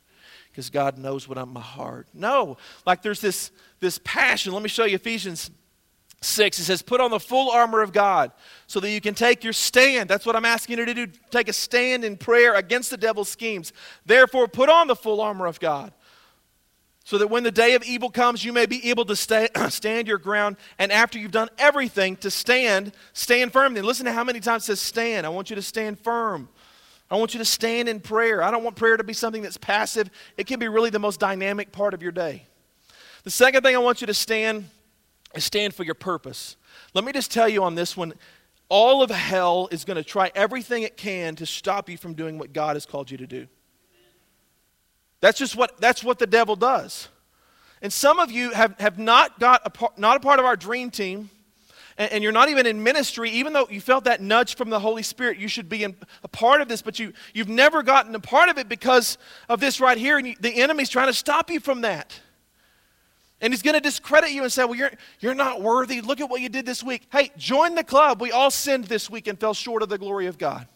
Because 0.51 0.71
God 0.71 0.97
knows 0.97 1.29
what 1.29 1.39
I'm 1.39 1.53
my 1.53 1.61
heart. 1.61 2.07
No, 2.15 2.57
like 2.87 3.03
there's 3.03 3.21
this 3.21 3.51
this 3.81 3.99
passion. 4.05 4.53
Let 4.53 4.63
me 4.63 4.69
show 4.69 4.85
you 4.85 4.97
Ephesians 4.97 5.51
6. 6.21 6.59
It 6.61 6.65
says, 6.65 6.83
Put 6.83 7.01
on 7.01 7.11
the 7.11 7.19
full 7.19 7.51
armor 7.51 7.83
of 7.83 7.93
God 7.93 8.31
so 8.69 8.79
that 8.79 8.91
you 8.91 9.01
can 9.01 9.15
take 9.15 9.43
your 9.43 9.53
stand. 9.53 10.09
That's 10.09 10.25
what 10.25 10.37
I'm 10.37 10.45
asking 10.45 10.79
you 10.79 10.85
to 10.85 10.95
do. 10.95 11.09
Take 11.31 11.49
a 11.49 11.53
stand 11.53 12.05
in 12.05 12.17
prayer 12.17 12.55
against 12.55 12.91
the 12.91 12.97
devil's 12.97 13.29
schemes. 13.29 13.73
Therefore, 14.07 14.47
put 14.47 14.69
on 14.69 14.87
the 14.87 14.95
full 14.95 15.21
armor 15.21 15.47
of 15.47 15.59
God 15.59 15.93
so 17.05 17.19
that 17.19 17.29
when 17.29 17.43
the 17.43 17.51
day 17.51 17.75
of 17.75 17.83
evil 17.83 18.11
comes, 18.11 18.45
you 18.45 18.53
may 18.53 18.67
be 18.67 18.91
able 18.91 19.05
to 19.07 19.17
stay, 19.17 19.49
stand 19.69 20.07
your 20.07 20.19
ground. 20.19 20.57
And 20.79 20.93
after 20.93 21.19
you've 21.19 21.33
done 21.33 21.49
everything 21.59 22.17
to 22.17 22.31
stand, 22.31 22.93
stand 23.13 23.53
firm. 23.53 23.75
Then 23.75 23.85
listen 23.85 24.07
to 24.07 24.13
how 24.13 24.25
many 24.25 24.41
times 24.41 24.65
it 24.65 24.67
says 24.67 24.81
stand. 24.81 25.27
I 25.27 25.31
want 25.31 25.51
you 25.51 25.57
to 25.57 25.63
stand 25.63 25.99
firm. 25.99 26.49
I 27.11 27.17
want 27.17 27.35
you 27.35 27.39
to 27.39 27.45
stand 27.45 27.89
in 27.89 28.01
prayer. 28.01 28.43
I 28.43 28.51
don't 28.51 28.65
want 28.65 28.77
prayer 28.77 28.97
to 28.97 29.05
be 29.05 29.13
something 29.13 29.43
that's 29.43 29.59
passive, 29.59 30.09
it 30.37 30.47
can 30.47 30.59
be 30.59 30.69
really 30.69 30.91
the 30.91 30.99
most 30.99 31.21
dynamic 31.21 31.73
part 31.73 31.93
of 31.93 32.03
your 32.03 32.13
day. 32.13 32.47
The 33.25 33.31
second 33.31 33.63
thing 33.63 33.75
I 33.75 33.79
want 33.79 34.01
you 34.01 34.07
to 34.07 34.15
stand 34.15 34.69
is 35.35 35.45
stand 35.45 35.75
for 35.75 35.85
your 35.85 35.95
purpose. 35.95 36.57
Let 36.95 37.05
me 37.05 37.13
just 37.13 37.31
tell 37.31 37.49
you 37.49 37.65
on 37.65 37.75
this 37.75 37.97
one 37.97 38.15
all 38.69 39.03
of 39.03 39.11
hell 39.11 39.69
is 39.71 39.85
going 39.85 39.99
to 39.99 40.03
try 40.03 40.33
everything 40.35 40.83
it 40.83 40.97
can 40.97 41.37
to 41.37 41.45
stop 41.45 41.91
you 41.91 41.99
from 41.99 42.15
doing 42.15 42.39
what 42.39 42.55
God 42.55 42.75
has 42.75 42.87
called 42.87 43.11
you 43.11 43.19
to 43.19 43.27
do. 43.27 43.47
That's 45.23 45.39
just 45.39 45.57
what 45.57 45.81
that's 45.81 46.05
what 46.05 46.19
the 46.19 46.27
devil 46.27 46.57
does. 46.57 47.09
And 47.81 47.93
some 47.93 48.19
of 48.19 48.31
you 48.31 48.51
have, 48.51 48.79
have 48.79 48.99
not 48.99 49.41
got 49.41 49.63
a 49.65 49.71
part, 49.71 49.99
not 49.99 50.17
a 50.17 50.21
part 50.21 50.39
of 50.39 50.45
our 50.45 50.57
dream 50.57 50.91
team, 50.91 51.31
and, 51.99 52.13
and, 52.13 52.23
you're 52.23 52.33
not 52.33 52.49
even 52.49 52.65
in 52.65 52.83
ministry, 52.83 53.29
even 53.31 53.53
though 53.53 53.67
you 53.69 53.81
felt 53.81 54.05
that 54.05 54.21
nudge 54.21 54.55
from 54.55 54.71
the 54.71 54.79
Holy 54.79 55.03
Spirit, 55.03 55.37
you 55.37 55.49
should 55.49 55.69
be 55.69 55.83
in, 55.83 55.97
a 56.23 56.29
part 56.29 56.61
of 56.61 56.69
this, 56.69 56.81
but 56.81 57.01
you, 57.01 57.13
you've 57.35 57.49
never 57.49 57.83
gotten 57.83 58.15
a 58.15 58.21
part 58.21 58.49
of 58.49 58.57
it 58.57 58.69
because 58.69 59.19
of 59.49 59.59
this 59.59 59.81
right 59.81 59.99
here, 59.99 60.17
and 60.17 60.29
you, 60.29 60.37
the 60.41 60.63
enemy's 60.63 60.89
trying 60.89 61.09
to 61.09 61.13
stop 61.13 61.51
you 61.51 61.59
from 61.59 61.81
that. 61.81 62.19
And 63.41 63.53
he's 63.53 63.63
going 63.63 63.75
to 63.75 63.81
discredit 63.81 64.31
you 64.31 64.45
and 64.45 64.53
say, 64.53 64.65
Well, 64.65 64.77
you're, 64.77 64.93
you're 65.19 65.35
not 65.35 65.61
worthy. 65.61 66.01
Look 66.01 66.21
at 66.21 66.31
what 66.31 66.41
you 66.41 66.49
did 66.49 66.65
this 66.65 66.85
week. 66.85 67.09
Hey, 67.11 67.33
join 67.37 67.75
the 67.75 67.83
club. 67.83 68.21
We 68.21 68.31
all 68.31 68.53
sinned 68.53 68.85
this 68.85 69.11
week 69.11 69.27
and 69.27 69.39
fell 69.39 69.55
short 69.55 69.83
of 69.83 69.89
the 69.89 69.99
glory 69.99 70.27
of 70.27 70.39
God. 70.39 70.69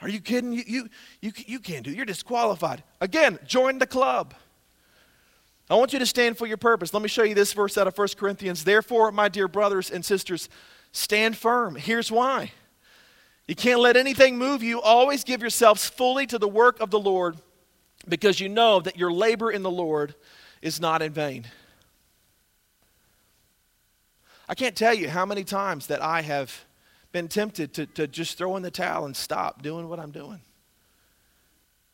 Are 0.00 0.08
you 0.08 0.20
kidding? 0.20 0.52
You, 0.52 0.62
you, 0.66 0.88
you, 1.20 1.32
you 1.46 1.58
can't 1.58 1.84
do 1.84 1.90
it. 1.90 1.96
You're 1.96 2.06
disqualified. 2.06 2.84
Again, 3.00 3.38
join 3.46 3.78
the 3.78 3.86
club. 3.86 4.34
I 5.70 5.74
want 5.74 5.92
you 5.92 5.98
to 5.98 6.06
stand 6.06 6.38
for 6.38 6.46
your 6.46 6.56
purpose. 6.56 6.94
Let 6.94 7.02
me 7.02 7.08
show 7.08 7.24
you 7.24 7.34
this 7.34 7.52
verse 7.52 7.76
out 7.76 7.86
of 7.86 7.98
1 7.98 8.08
Corinthians. 8.16 8.64
Therefore, 8.64 9.12
my 9.12 9.28
dear 9.28 9.48
brothers 9.48 9.90
and 9.90 10.04
sisters, 10.04 10.48
stand 10.92 11.36
firm. 11.36 11.74
Here's 11.74 12.10
why. 12.10 12.52
You 13.46 13.54
can't 13.54 13.80
let 13.80 13.96
anything 13.96 14.38
move 14.38 14.62
you. 14.62 14.80
Always 14.80 15.24
give 15.24 15.40
yourselves 15.40 15.86
fully 15.86 16.26
to 16.26 16.38
the 16.38 16.48
work 16.48 16.80
of 16.80 16.90
the 16.90 16.98
Lord 16.98 17.36
because 18.08 18.40
you 18.40 18.48
know 18.48 18.80
that 18.80 18.96
your 18.96 19.12
labor 19.12 19.50
in 19.50 19.62
the 19.62 19.70
Lord 19.70 20.14
is 20.62 20.80
not 20.80 21.02
in 21.02 21.12
vain. 21.12 21.46
I 24.48 24.54
can't 24.54 24.76
tell 24.76 24.94
you 24.94 25.10
how 25.10 25.26
many 25.26 25.44
times 25.44 25.88
that 25.88 26.02
I 26.02 26.22
have 26.22 26.64
been 27.18 27.26
tempted 27.26 27.74
to, 27.74 27.84
to 27.84 28.06
just 28.06 28.38
throw 28.38 28.54
in 28.54 28.62
the 28.62 28.70
towel 28.70 29.04
and 29.04 29.16
stop 29.16 29.60
doing 29.60 29.88
what 29.88 29.98
I'm 29.98 30.12
doing. 30.12 30.40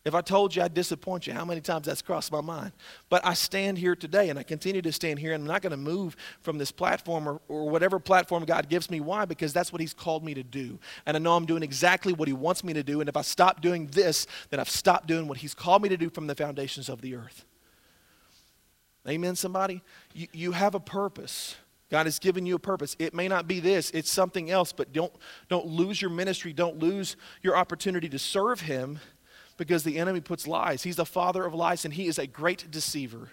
If 0.05 0.15
I 0.15 0.21
told 0.21 0.55
you 0.55 0.61
I'd 0.61 0.75
disappoint 0.75 1.27
you, 1.27 1.33
how 1.33 1.47
many 1.47 1.63
times 1.63 1.87
that's 1.87 2.03
crossed 2.03 2.31
my 2.31 2.43
mind? 2.43 2.73
But 3.09 3.25
I 3.25 3.33
stand 3.33 3.79
here 3.79 3.97
today 3.97 4.29
and 4.29 4.39
I 4.39 4.43
continue 4.43 4.83
to 4.83 4.93
stand 4.93 5.19
here 5.19 5.33
and 5.33 5.43
I'm 5.43 5.49
not 5.49 5.63
going 5.63 5.71
to 5.71 5.79
move 5.79 6.15
from 6.43 6.59
this 6.59 6.71
platform 6.71 7.27
or, 7.27 7.41
or 7.49 7.71
whatever 7.71 7.99
platform 7.99 8.45
God 8.45 8.69
gives 8.69 8.91
me. 8.91 9.01
Why? 9.01 9.25
Because 9.25 9.55
that's 9.55 9.73
what 9.73 9.81
He's 9.81 9.95
called 9.95 10.23
me 10.23 10.35
to 10.35 10.43
do. 10.43 10.79
And 11.07 11.17
I 11.17 11.21
know 11.21 11.35
I'm 11.35 11.47
doing 11.47 11.63
exactly 11.63 12.13
what 12.13 12.29
He 12.29 12.35
wants 12.35 12.63
me 12.63 12.75
to 12.75 12.83
do. 12.83 13.01
And 13.01 13.09
if 13.09 13.17
I 13.17 13.23
stop 13.23 13.63
doing 13.63 13.87
this, 13.87 14.27
then 14.51 14.61
I've 14.61 14.69
stopped 14.69 15.07
doing 15.07 15.27
what 15.27 15.39
He's 15.39 15.55
called 15.55 15.81
me 15.81 15.89
to 15.89 15.97
do 15.97 16.11
from 16.11 16.27
the 16.27 16.35
foundations 16.35 16.91
of 16.91 17.01
the 17.01 17.15
earth. 17.15 17.47
Amen, 19.09 19.37
somebody? 19.37 19.81
You, 20.13 20.27
you 20.35 20.53
have 20.53 20.75
a 20.75 20.81
purpose. 20.81 21.57
God 21.91 22.07
has 22.07 22.19
given 22.19 22.47
you 22.47 22.57
a 22.57 22.59
purpose. 22.59 22.97
It 22.99 23.15
may 23.15 23.29
not 23.29 23.47
be 23.47 23.61
this, 23.61 23.91
it's 23.91 24.11
something 24.11 24.51
else, 24.51 24.73
but 24.73 24.93
don't, 24.93 25.13
don't 25.49 25.67
lose 25.67 26.01
your 26.01 26.11
ministry. 26.11 26.53
Don't 26.53 26.79
lose 26.79 27.17
your 27.43 27.57
opportunity 27.57 28.09
to 28.09 28.19
serve 28.19 28.63
Him 28.63 28.99
because 29.57 29.85
the 29.85 29.99
enemy 29.99 30.21
puts 30.21 30.47
lies. 30.47 30.83
He's 30.83 30.97
the 30.97 31.07
father 31.07 31.45
of 31.45 31.55
lies, 31.55 31.85
and 31.85 31.95
he 31.95 32.07
is 32.07 32.19
a 32.19 32.27
great 32.27 32.71
deceiver. 32.71 33.31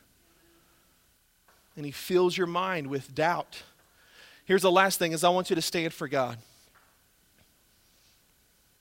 And 1.75 1.85
he 1.85 1.91
fills 1.91 2.37
your 2.37 2.47
mind 2.47 2.87
with 2.87 3.15
doubt. 3.15 3.63
Here's 4.45 4.61
the 4.61 4.71
last 4.71 4.99
thing 4.99 5.13
is 5.13 5.23
I 5.23 5.29
want 5.29 5.49
you 5.49 5.55
to 5.55 5.61
stand 5.61 5.93
for 5.93 6.07
God. 6.07 6.37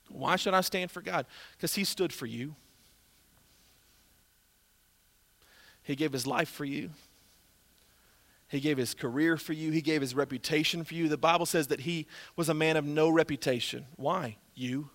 Why 0.08 0.36
should 0.36 0.54
I 0.54 0.60
stand 0.60 0.90
for 0.90 1.00
God? 1.00 1.24
Because 1.56 1.74
he 1.74 1.84
stood 1.84 2.12
for 2.12 2.26
you. 2.26 2.56
He 5.82 5.94
gave 5.94 6.12
his 6.12 6.26
life 6.26 6.48
for 6.48 6.64
you. 6.64 6.90
He 8.50 8.58
gave 8.58 8.78
his 8.78 8.94
career 8.94 9.36
for 9.36 9.52
you. 9.52 9.70
He 9.70 9.80
gave 9.80 10.00
his 10.00 10.14
reputation 10.14 10.82
for 10.82 10.94
you. 10.94 11.08
The 11.08 11.16
Bible 11.16 11.46
says 11.46 11.68
that 11.68 11.80
he 11.80 12.08
was 12.34 12.48
a 12.48 12.54
man 12.54 12.76
of 12.76 12.84
no 12.84 13.08
reputation. 13.08 13.86
Why? 13.94 14.38
You. 14.56 14.90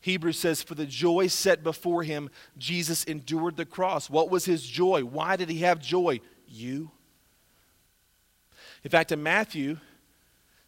Hebrews 0.00 0.38
says, 0.38 0.62
For 0.62 0.74
the 0.74 0.86
joy 0.86 1.26
set 1.26 1.62
before 1.62 2.02
him, 2.02 2.30
Jesus 2.56 3.04
endured 3.04 3.58
the 3.58 3.66
cross. 3.66 4.08
What 4.08 4.30
was 4.30 4.46
his 4.46 4.66
joy? 4.66 5.04
Why 5.04 5.36
did 5.36 5.50
he 5.50 5.58
have 5.58 5.78
joy? 5.78 6.20
You. 6.48 6.90
In 8.82 8.90
fact, 8.90 9.12
in 9.12 9.22
Matthew, 9.22 9.76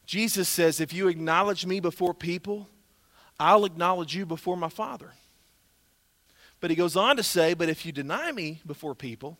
Jesus 0.05 0.51
says, 0.51 0.81
If 0.81 0.93
you 0.93 1.09
acknowledge 1.09 1.65
me 1.65 1.81
before 1.81 2.13
people, 2.13 2.69
I'll 3.41 3.65
acknowledge 3.65 4.15
you 4.15 4.27
before 4.27 4.59
my 4.59 4.69
Father. 4.69 5.13
But 6.61 6.69
he 6.69 6.77
goes 6.77 6.95
on 6.95 7.17
to 7.17 7.23
say, 7.23 7.55
But 7.55 7.71
if 7.71 7.87
you 7.87 7.93
deny 7.93 8.33
me 8.33 8.61
before 8.67 8.95
people, 8.95 9.39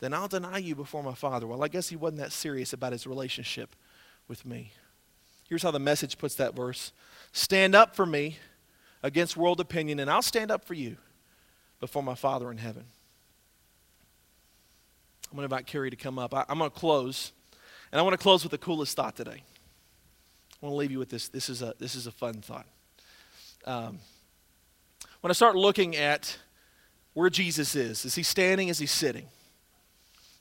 then 0.00 0.14
I'll 0.14 0.28
deny 0.28 0.58
you 0.58 0.74
before 0.74 1.02
my 1.02 1.14
Father. 1.14 1.46
Well, 1.46 1.64
I 1.64 1.68
guess 1.68 1.88
he 1.88 1.96
wasn't 1.96 2.20
that 2.20 2.32
serious 2.32 2.72
about 2.72 2.92
his 2.92 3.06
relationship 3.06 3.74
with 4.28 4.46
me. 4.46 4.72
Here's 5.48 5.62
how 5.62 5.70
the 5.70 5.78
message 5.78 6.18
puts 6.18 6.34
that 6.36 6.54
verse 6.54 6.92
Stand 7.32 7.74
up 7.74 7.94
for 7.94 8.06
me 8.06 8.38
against 9.02 9.36
world 9.36 9.60
opinion, 9.60 9.98
and 9.98 10.10
I'll 10.10 10.22
stand 10.22 10.50
up 10.50 10.64
for 10.64 10.74
you 10.74 10.96
before 11.80 12.02
my 12.02 12.14
Father 12.14 12.50
in 12.50 12.58
heaven. 12.58 12.84
I'm 15.30 15.36
going 15.36 15.48
to 15.48 15.54
invite 15.54 15.66
Carrie 15.66 15.90
to 15.90 15.96
come 15.96 16.18
up. 16.18 16.32
I, 16.32 16.44
am 16.48 16.58
going 16.58 16.70
to 16.70 16.76
close, 16.76 17.32
and 17.92 18.00
I 18.00 18.02
want 18.02 18.14
to 18.14 18.22
close 18.22 18.42
with 18.42 18.50
the 18.50 18.58
coolest 18.58 18.96
thought 18.96 19.14
today. 19.14 19.42
I 20.60 20.66
want 20.66 20.72
to 20.72 20.76
leave 20.76 20.90
you 20.90 20.98
with 20.98 21.10
this. 21.10 21.28
This 21.28 21.48
is 21.48 21.60
a, 21.60 21.74
this 21.78 21.94
is 21.94 22.06
a 22.06 22.10
fun 22.10 22.34
thought. 22.34 22.66
Um, 23.64 23.98
when 25.20 25.30
I 25.30 25.34
start 25.34 25.54
looking 25.54 25.96
at 25.96 26.38
where 27.12 27.28
Jesus 27.28 27.74
is, 27.74 28.04
is 28.04 28.14
he 28.14 28.22
standing? 28.22 28.68
Is 28.68 28.78
he 28.78 28.86
sitting? 28.86 29.26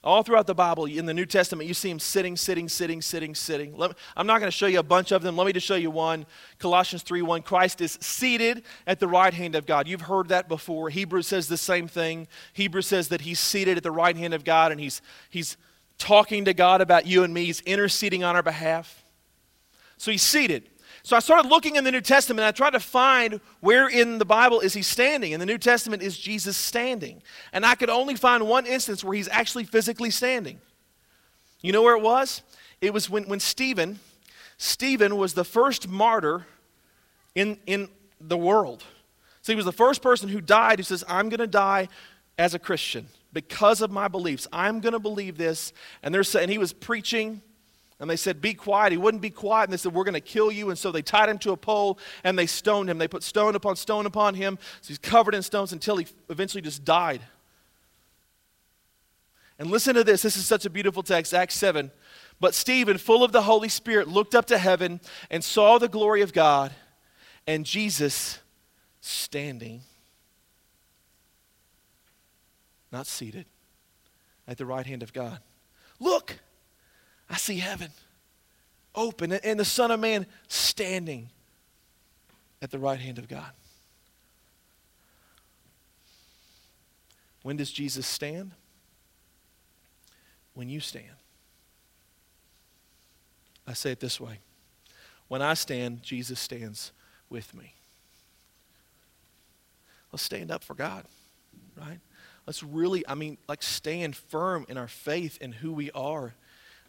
All 0.07 0.23
throughout 0.23 0.47
the 0.47 0.55
Bible, 0.55 0.85
in 0.85 1.05
the 1.05 1.13
New 1.13 1.25
Testament, 1.25 1.67
you 1.67 1.73
see 1.73 1.89
him 1.89 1.99
sitting, 1.99 2.37
sitting, 2.37 2.69
sitting, 2.69 3.01
sitting, 3.01 3.35
sitting. 3.35 3.75
Let, 3.75 3.91
I'm 4.15 4.25
not 4.25 4.39
going 4.39 4.49
to 4.49 4.55
show 4.55 4.67
you 4.67 4.79
a 4.79 4.83
bunch 4.83 5.11
of 5.11 5.21
them. 5.21 5.35
Let 5.35 5.45
me 5.45 5.51
just 5.51 5.67
show 5.67 5.75
you 5.75 5.91
one. 5.91 6.25
Colossians 6.59 7.03
3 7.03 7.21
1. 7.23 7.41
Christ 7.41 7.81
is 7.81 7.97
seated 7.99 8.63
at 8.87 9.01
the 9.01 9.07
right 9.09 9.33
hand 9.33 9.53
of 9.53 9.65
God. 9.65 9.85
You've 9.85 9.99
heard 9.99 10.29
that 10.29 10.47
before. 10.47 10.89
Hebrews 10.89 11.27
says 11.27 11.49
the 11.49 11.57
same 11.57 11.89
thing. 11.89 12.29
Hebrews 12.53 12.87
says 12.87 13.09
that 13.09 13.19
he's 13.19 13.41
seated 13.41 13.75
at 13.75 13.83
the 13.83 13.91
right 13.91 14.15
hand 14.15 14.33
of 14.33 14.45
God 14.45 14.71
and 14.71 14.79
he's, 14.79 15.01
he's 15.29 15.57
talking 15.97 16.45
to 16.45 16.53
God 16.53 16.79
about 16.79 17.05
you 17.05 17.25
and 17.25 17.33
me. 17.33 17.43
He's 17.43 17.59
interceding 17.59 18.23
on 18.23 18.37
our 18.37 18.43
behalf. 18.43 19.03
So 19.97 20.11
he's 20.11 20.23
seated. 20.23 20.69
So 21.07 21.15
I 21.15 21.19
started 21.19 21.47
looking 21.47 21.77
in 21.77 21.85
the 21.85 21.91
New 21.93 22.01
Testament 22.01 22.41
and 22.41 22.47
I 22.47 22.51
tried 22.51 22.71
to 22.71 22.81
find 22.81 23.39
where 23.61 23.87
in 23.87 24.17
the 24.17 24.25
Bible 24.25 24.59
is 24.59 24.73
he 24.73 24.81
standing. 24.81 25.31
In 25.31 25.39
the 25.39 25.45
New 25.45 25.57
Testament 25.57 26.03
is 26.03 26.17
Jesus 26.17 26.57
standing. 26.57 27.23
And 27.53 27.65
I 27.65 27.75
could 27.75 27.89
only 27.89 28.15
find 28.15 28.45
one 28.45 28.65
instance 28.65 29.05
where 29.05 29.15
he's 29.15 29.29
actually 29.29 29.63
physically 29.63 30.11
standing. 30.11 30.59
You 31.61 31.71
know 31.71 31.81
where 31.81 31.95
it 31.95 32.01
was? 32.01 32.41
It 32.81 32.93
was 32.93 33.09
when, 33.09 33.23
when 33.23 33.39
Stephen, 33.39 34.01
Stephen 34.57 35.15
was 35.15 35.33
the 35.33 35.45
first 35.45 35.87
martyr 35.87 36.45
in, 37.35 37.57
in 37.65 37.87
the 38.19 38.37
world. 38.37 38.83
So 39.43 39.53
he 39.53 39.55
was 39.55 39.63
the 39.63 39.71
first 39.71 40.01
person 40.01 40.27
who 40.27 40.41
died 40.41 40.79
who 40.79 40.83
says, 40.83 41.05
I'm 41.07 41.29
going 41.29 41.39
to 41.39 41.47
die 41.47 41.87
as 42.37 42.53
a 42.53 42.59
Christian 42.59 43.07
because 43.31 43.79
of 43.79 43.91
my 43.91 44.09
beliefs. 44.09 44.45
I'm 44.51 44.81
going 44.81 44.91
to 44.91 44.99
believe 44.99 45.37
this. 45.37 45.71
And, 46.03 46.13
they're, 46.13 46.25
and 46.37 46.51
he 46.51 46.57
was 46.57 46.73
preaching 46.73 47.43
and 47.99 48.09
they 48.09 48.15
said, 48.15 48.41
Be 48.41 48.53
quiet. 48.53 48.91
He 48.91 48.97
wouldn't 48.97 49.21
be 49.21 49.29
quiet. 49.29 49.65
And 49.65 49.73
they 49.73 49.77
said, 49.77 49.93
We're 49.93 50.03
going 50.03 50.13
to 50.13 50.21
kill 50.21 50.51
you. 50.51 50.69
And 50.69 50.77
so 50.77 50.91
they 50.91 51.01
tied 51.01 51.29
him 51.29 51.39
to 51.39 51.51
a 51.51 51.57
pole 51.57 51.97
and 52.23 52.37
they 52.37 52.45
stoned 52.45 52.89
him. 52.89 52.97
They 52.97 53.07
put 53.07 53.23
stone 53.23 53.55
upon 53.55 53.75
stone 53.75 54.05
upon 54.05 54.35
him. 54.35 54.59
So 54.81 54.89
he's 54.89 54.97
covered 54.97 55.33
in 55.33 55.41
stones 55.41 55.73
until 55.73 55.97
he 55.97 56.07
eventually 56.29 56.61
just 56.61 56.85
died. 56.85 57.21
And 59.59 59.71
listen 59.71 59.95
to 59.95 60.03
this. 60.03 60.21
This 60.21 60.37
is 60.37 60.45
such 60.45 60.65
a 60.65 60.69
beautiful 60.69 61.01
text, 61.01 61.33
Acts 61.33 61.55
7. 61.55 61.91
But 62.39 62.53
Stephen, 62.53 62.99
full 62.99 63.23
of 63.23 63.31
the 63.31 63.41
Holy 63.41 63.69
Spirit, 63.69 64.07
looked 64.07 64.35
up 64.35 64.45
to 64.45 64.59
heaven 64.59 65.01
and 65.31 65.43
saw 65.43 65.79
the 65.79 65.87
glory 65.87 66.21
of 66.21 66.33
God 66.33 66.71
and 67.47 67.65
Jesus 67.65 68.39
standing, 69.01 69.81
not 72.91 73.07
seated, 73.07 73.45
at 74.47 74.57
the 74.57 74.65
right 74.67 74.85
hand 74.85 75.01
of 75.01 75.13
God. 75.13 75.39
Look! 75.99 76.37
I 77.29 77.37
see 77.37 77.57
heaven 77.57 77.89
open 78.95 79.31
and 79.31 79.59
the 79.59 79.65
Son 79.65 79.91
of 79.91 79.99
Man 79.99 80.25
standing 80.47 81.29
at 82.61 82.71
the 82.71 82.79
right 82.79 82.99
hand 82.99 83.19
of 83.19 83.27
God. 83.27 83.51
When 87.43 87.55
does 87.55 87.71
Jesus 87.71 88.05
stand? 88.05 88.51
When 90.53 90.67
you 90.67 90.79
stand. 90.79 91.05
I 93.67 93.73
say 93.73 93.91
it 93.91 93.99
this 93.99 94.19
way 94.19 94.39
When 95.27 95.41
I 95.41 95.53
stand, 95.53 96.01
Jesus 96.01 96.39
stands 96.39 96.91
with 97.29 97.53
me. 97.53 97.73
Let's 100.11 100.23
stand 100.23 100.51
up 100.51 100.63
for 100.63 100.73
God, 100.73 101.03
right? 101.77 101.99
Let's 102.45 102.63
really, 102.63 103.05
I 103.07 103.13
mean, 103.13 103.37
like 103.47 103.61
stand 103.61 104.15
firm 104.15 104.65
in 104.69 104.77
our 104.77 104.87
faith 104.87 105.37
and 105.41 105.53
who 105.53 105.73
we 105.73 105.91
are 105.91 106.33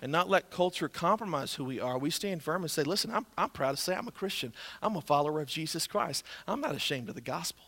and 0.00 0.12
not 0.12 0.28
let 0.28 0.50
culture 0.50 0.88
compromise 0.88 1.54
who 1.54 1.64
we 1.64 1.80
are. 1.80 1.98
We 1.98 2.10
stand 2.10 2.42
firm 2.42 2.62
and 2.62 2.70
say, 2.70 2.82
listen, 2.82 3.10
I'm, 3.10 3.26
I'm 3.36 3.50
proud 3.50 3.72
to 3.72 3.76
say 3.76 3.94
I'm 3.94 4.08
a 4.08 4.12
Christian. 4.12 4.52
I'm 4.80 4.96
a 4.96 5.00
follower 5.00 5.40
of 5.40 5.48
Jesus 5.48 5.86
Christ. 5.86 6.24
I'm 6.46 6.60
not 6.60 6.74
ashamed 6.74 7.08
of 7.08 7.14
the 7.14 7.20
gospel. 7.20 7.64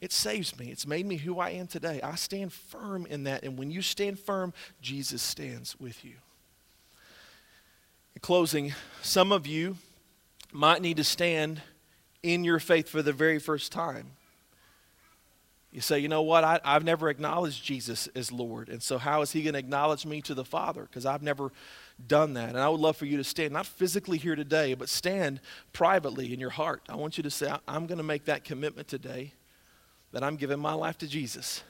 It 0.00 0.12
saves 0.12 0.58
me. 0.58 0.70
It's 0.70 0.86
made 0.86 1.06
me 1.06 1.16
who 1.16 1.38
I 1.38 1.50
am 1.50 1.66
today. 1.66 2.00
I 2.02 2.16
stand 2.16 2.52
firm 2.52 3.06
in 3.06 3.24
that. 3.24 3.44
And 3.44 3.56
when 3.56 3.70
you 3.70 3.80
stand 3.80 4.18
firm, 4.18 4.52
Jesus 4.82 5.22
stands 5.22 5.78
with 5.78 6.04
you. 6.04 6.14
In 8.14 8.20
closing, 8.20 8.74
some 9.02 9.32
of 9.32 9.46
you 9.46 9.76
might 10.52 10.82
need 10.82 10.96
to 10.98 11.04
stand 11.04 11.62
in 12.22 12.44
your 12.44 12.58
faith 12.58 12.88
for 12.88 13.02
the 13.02 13.12
very 13.12 13.38
first 13.38 13.72
time. 13.72 14.10
You 15.74 15.80
say, 15.80 15.98
you 15.98 16.08
know 16.08 16.22
what? 16.22 16.44
I, 16.44 16.60
have 16.64 16.84
never 16.84 17.10
acknowledged 17.10 17.64
Jesus 17.64 18.08
as 18.14 18.30
Lord. 18.30 18.68
And 18.68 18.80
so, 18.80 18.96
how 18.96 19.22
is 19.22 19.32
He 19.32 19.42
going 19.42 19.54
to 19.54 19.58
acknowledge 19.58 20.06
me 20.06 20.22
to 20.22 20.32
the 20.32 20.44
Father? 20.44 20.84
Because 20.84 21.04
I've 21.04 21.22
never 21.22 21.52
done 22.06 22.34
that. 22.34 22.50
And 22.50 22.58
I 22.58 22.68
would 22.68 22.80
love 22.80 22.96
for 22.96 23.06
you 23.06 23.16
to 23.16 23.24
stand, 23.24 23.52
not 23.52 23.66
physically 23.66 24.16
here 24.16 24.36
today, 24.36 24.74
but 24.74 24.88
stand 24.88 25.40
privately 25.72 26.32
in 26.32 26.38
your 26.38 26.50
heart. 26.50 26.82
I 26.88 26.94
want 26.94 27.16
you 27.16 27.24
to 27.24 27.30
say, 27.30 27.52
I'm 27.66 27.86
going 27.86 27.98
to 27.98 28.04
make 28.04 28.26
that 28.26 28.44
commitment 28.44 28.86
today 28.88 29.34
that 30.12 30.22
I'm 30.22 30.36
giving 30.36 30.60
my 30.60 30.74
life 30.74 30.96
to 30.98 31.08
Jesus. 31.08 31.64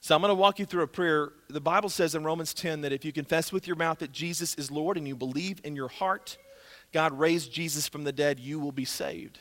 So, 0.00 0.14
I'm 0.14 0.20
going 0.20 0.30
to 0.30 0.34
walk 0.34 0.58
you 0.58 0.66
through 0.66 0.82
a 0.82 0.88
prayer. 0.88 1.32
The 1.48 1.60
Bible 1.60 1.90
says 1.90 2.16
in 2.16 2.24
Romans 2.24 2.52
10 2.52 2.80
that 2.80 2.92
if 2.92 3.04
you 3.04 3.12
confess 3.12 3.52
with 3.52 3.66
your 3.66 3.76
mouth 3.76 4.00
that 4.00 4.12
Jesus 4.12 4.56
is 4.56 4.70
Lord 4.70 4.96
and 4.96 5.06
you 5.06 5.14
believe 5.14 5.60
in 5.62 5.76
your 5.76 5.88
heart 5.88 6.36
God 6.94 7.18
raised 7.18 7.52
Jesus 7.52 7.88
from 7.88 8.04
the 8.04 8.12
dead, 8.12 8.38
you 8.38 8.60
will 8.60 8.72
be 8.72 8.84
saved. 8.84 9.40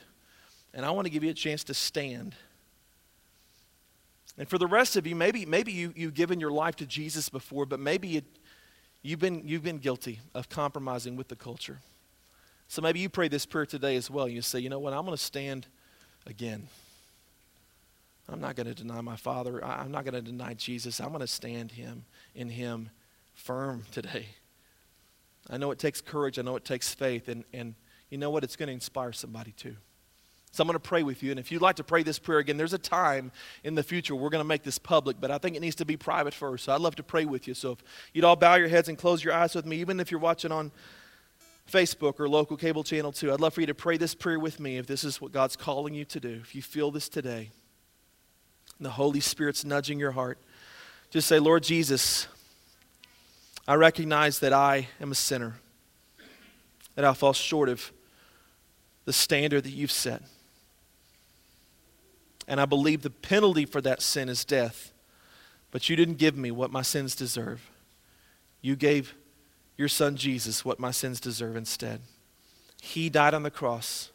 And 0.74 0.84
I 0.84 0.90
want 0.90 1.06
to 1.06 1.12
give 1.12 1.24
you 1.24 1.30
a 1.30 1.36
chance 1.36 1.64
to 1.66 1.76
stand. 1.76 2.36
And 4.38 4.50
for 4.50 4.58
the 4.58 4.68
rest 4.68 4.96
of 4.96 5.06
you, 5.06 5.16
maybe, 5.16 5.46
maybe 5.46 5.72
you, 5.72 5.94
you've 5.96 6.16
given 6.16 6.40
your 6.40 6.52
life 6.52 6.76
to 6.78 6.86
Jesus 6.86 7.30
before, 7.30 7.66
but 7.66 7.80
maybe 7.80 8.08
you, 8.08 8.22
you've, 9.04 9.20
been, 9.20 9.48
you've 9.48 9.64
been 9.64 9.78
guilty 9.78 10.22
of 10.34 10.50
compromising 10.50 11.16
with 11.16 11.28
the 11.28 11.36
culture. 11.36 11.80
So 12.68 12.82
maybe 12.82 13.00
you 13.00 13.10
pray 13.10 13.28
this 13.28 13.46
prayer 13.46 13.68
today 13.68 13.96
as 13.96 14.10
well. 14.10 14.28
You 14.28 14.42
say, 14.42 14.60
you 14.60 14.70
know 14.70 14.80
what, 14.80 14.94
I'm 14.94 15.06
going 15.06 15.16
to 15.16 15.24
stand 15.24 15.68
again. 16.26 16.68
I'm 18.28 18.40
not 18.40 18.56
going 18.56 18.68
to 18.68 18.74
deny 18.74 19.02
my 19.02 19.18
Father. 19.18 19.64
I'm 19.64 19.92
not 19.92 20.06
going 20.06 20.14
to 20.16 20.22
deny 20.22 20.54
Jesus. 20.54 21.00
I'm 21.00 21.10
going 21.10 21.20
to 21.20 21.28
stand 21.28 21.72
him 21.72 22.06
in 22.34 22.50
him 22.50 22.90
firm 23.34 23.86
today. 23.92 24.28
I 25.50 25.58
know 25.58 25.72
it 25.72 25.80
takes 25.80 26.00
courage. 26.00 26.40
I 26.40 26.42
know 26.42 26.56
it 26.56 26.64
takes 26.64 26.94
faith. 26.94 27.28
And, 27.28 27.44
and 27.54 27.76
you 28.10 28.18
know 28.18 28.30
what? 28.30 28.44
It's 28.44 28.56
going 28.56 28.68
to 28.68 28.74
inspire 28.74 29.12
somebody 29.12 29.52
too. 29.52 29.76
So 30.54 30.62
I'm 30.62 30.68
going 30.68 30.76
to 30.76 30.80
pray 30.80 31.02
with 31.02 31.24
you. 31.24 31.32
And 31.32 31.40
if 31.40 31.52
you'd 31.52 31.64
like 31.64 31.78
to 31.78 31.84
pray 31.84 32.04
this 32.04 32.20
prayer 32.20 32.38
again, 32.38 32.58
there's 32.58 32.74
a 32.74 32.78
time 32.78 33.32
in 33.64 33.74
the 33.74 33.82
future 33.82 34.16
we're 34.16 34.30
going 34.30 34.44
to 34.44 34.48
make 34.48 34.62
this 34.62 34.78
public, 34.78 35.20
but 35.20 35.32
I 35.32 35.40
think 35.40 35.56
it 35.56 35.62
needs 35.62 35.78
to 35.78 35.86
be 35.86 35.98
private 35.98 36.32
first. 36.32 36.66
So 36.66 36.74
I'd 36.74 36.80
love 36.80 36.96
to 36.98 37.04
pray 37.04 37.26
with 37.26 37.48
you. 37.48 37.56
So 37.56 37.72
if 37.72 37.84
you'd 38.14 38.24
all 38.24 38.36
bow 38.36 38.54
your 38.54 38.68
heads 38.68 38.88
and 38.88 38.96
close 38.96 39.24
your 39.24 39.34
eyes 39.34 39.56
with 39.56 39.66
me, 39.66 39.78
even 39.78 40.00
if 40.00 40.12
you're 40.12 40.20
watching 40.20 40.52
on 40.52 40.72
Facebook 41.68 42.20
or 42.20 42.30
local 42.30 42.56
cable 42.56 42.84
channel 42.84 43.12
too, 43.12 43.34
I'd 43.34 43.40
love 43.40 43.56
for 43.56 43.62
you 43.62 43.68
to 43.68 43.74
pray 43.74 43.98
this 43.98 44.14
prayer 44.14 44.40
with 44.40 44.60
me 44.60 44.78
if 44.78 44.86
this 44.86 45.04
is 45.04 45.20
what 45.20 45.32
God's 45.32 45.56
calling 45.56 45.96
you 45.96 46.06
to 46.06 46.20
do. 46.20 46.40
If 46.44 46.54
you 46.54 46.62
feel 46.62 46.92
this 46.92 47.10
today, 47.10 47.50
the 48.80 48.92
Holy 48.92 49.22
Spirit's 49.22 49.66
nudging 49.66 50.00
your 50.00 50.12
heart, 50.12 50.38
just 51.10 51.28
say, 51.28 51.40
Lord 51.40 51.64
Jesus, 51.64 52.28
I 53.68 53.74
recognize 53.74 54.38
that 54.38 54.54
I 54.54 54.88
am 55.02 55.12
a 55.12 55.16
sinner, 55.16 55.56
that 56.94 57.06
I 57.06 57.14
fall 57.16 57.34
short 57.34 57.70
of 57.70 57.92
the 59.06 59.14
standard 59.14 59.64
that 59.64 59.72
you've 59.72 59.92
set. 59.92 60.22
And 62.48 62.60
I 62.60 62.66
believe 62.66 63.02
the 63.02 63.10
penalty 63.10 63.66
for 63.66 63.82
that 63.82 64.02
sin 64.02 64.30
is 64.30 64.46
death. 64.46 64.92
But 65.72 65.90
you 65.90 65.96
didn't 65.96 66.18
give 66.18 66.38
me 66.38 66.52
what 66.52 66.72
my 66.72 66.82
sins 66.82 67.16
deserve. 67.16 67.70
You 68.62 68.76
gave 68.76 69.16
your 69.78 69.88
son 69.88 70.16
Jesus 70.16 70.64
what 70.64 70.80
my 70.80 70.92
sins 70.92 71.20
deserve 71.20 71.56
instead. 71.56 72.02
He 72.82 73.10
died 73.10 73.34
on 73.34 73.44
the 73.44 73.52
cross, 73.52 74.12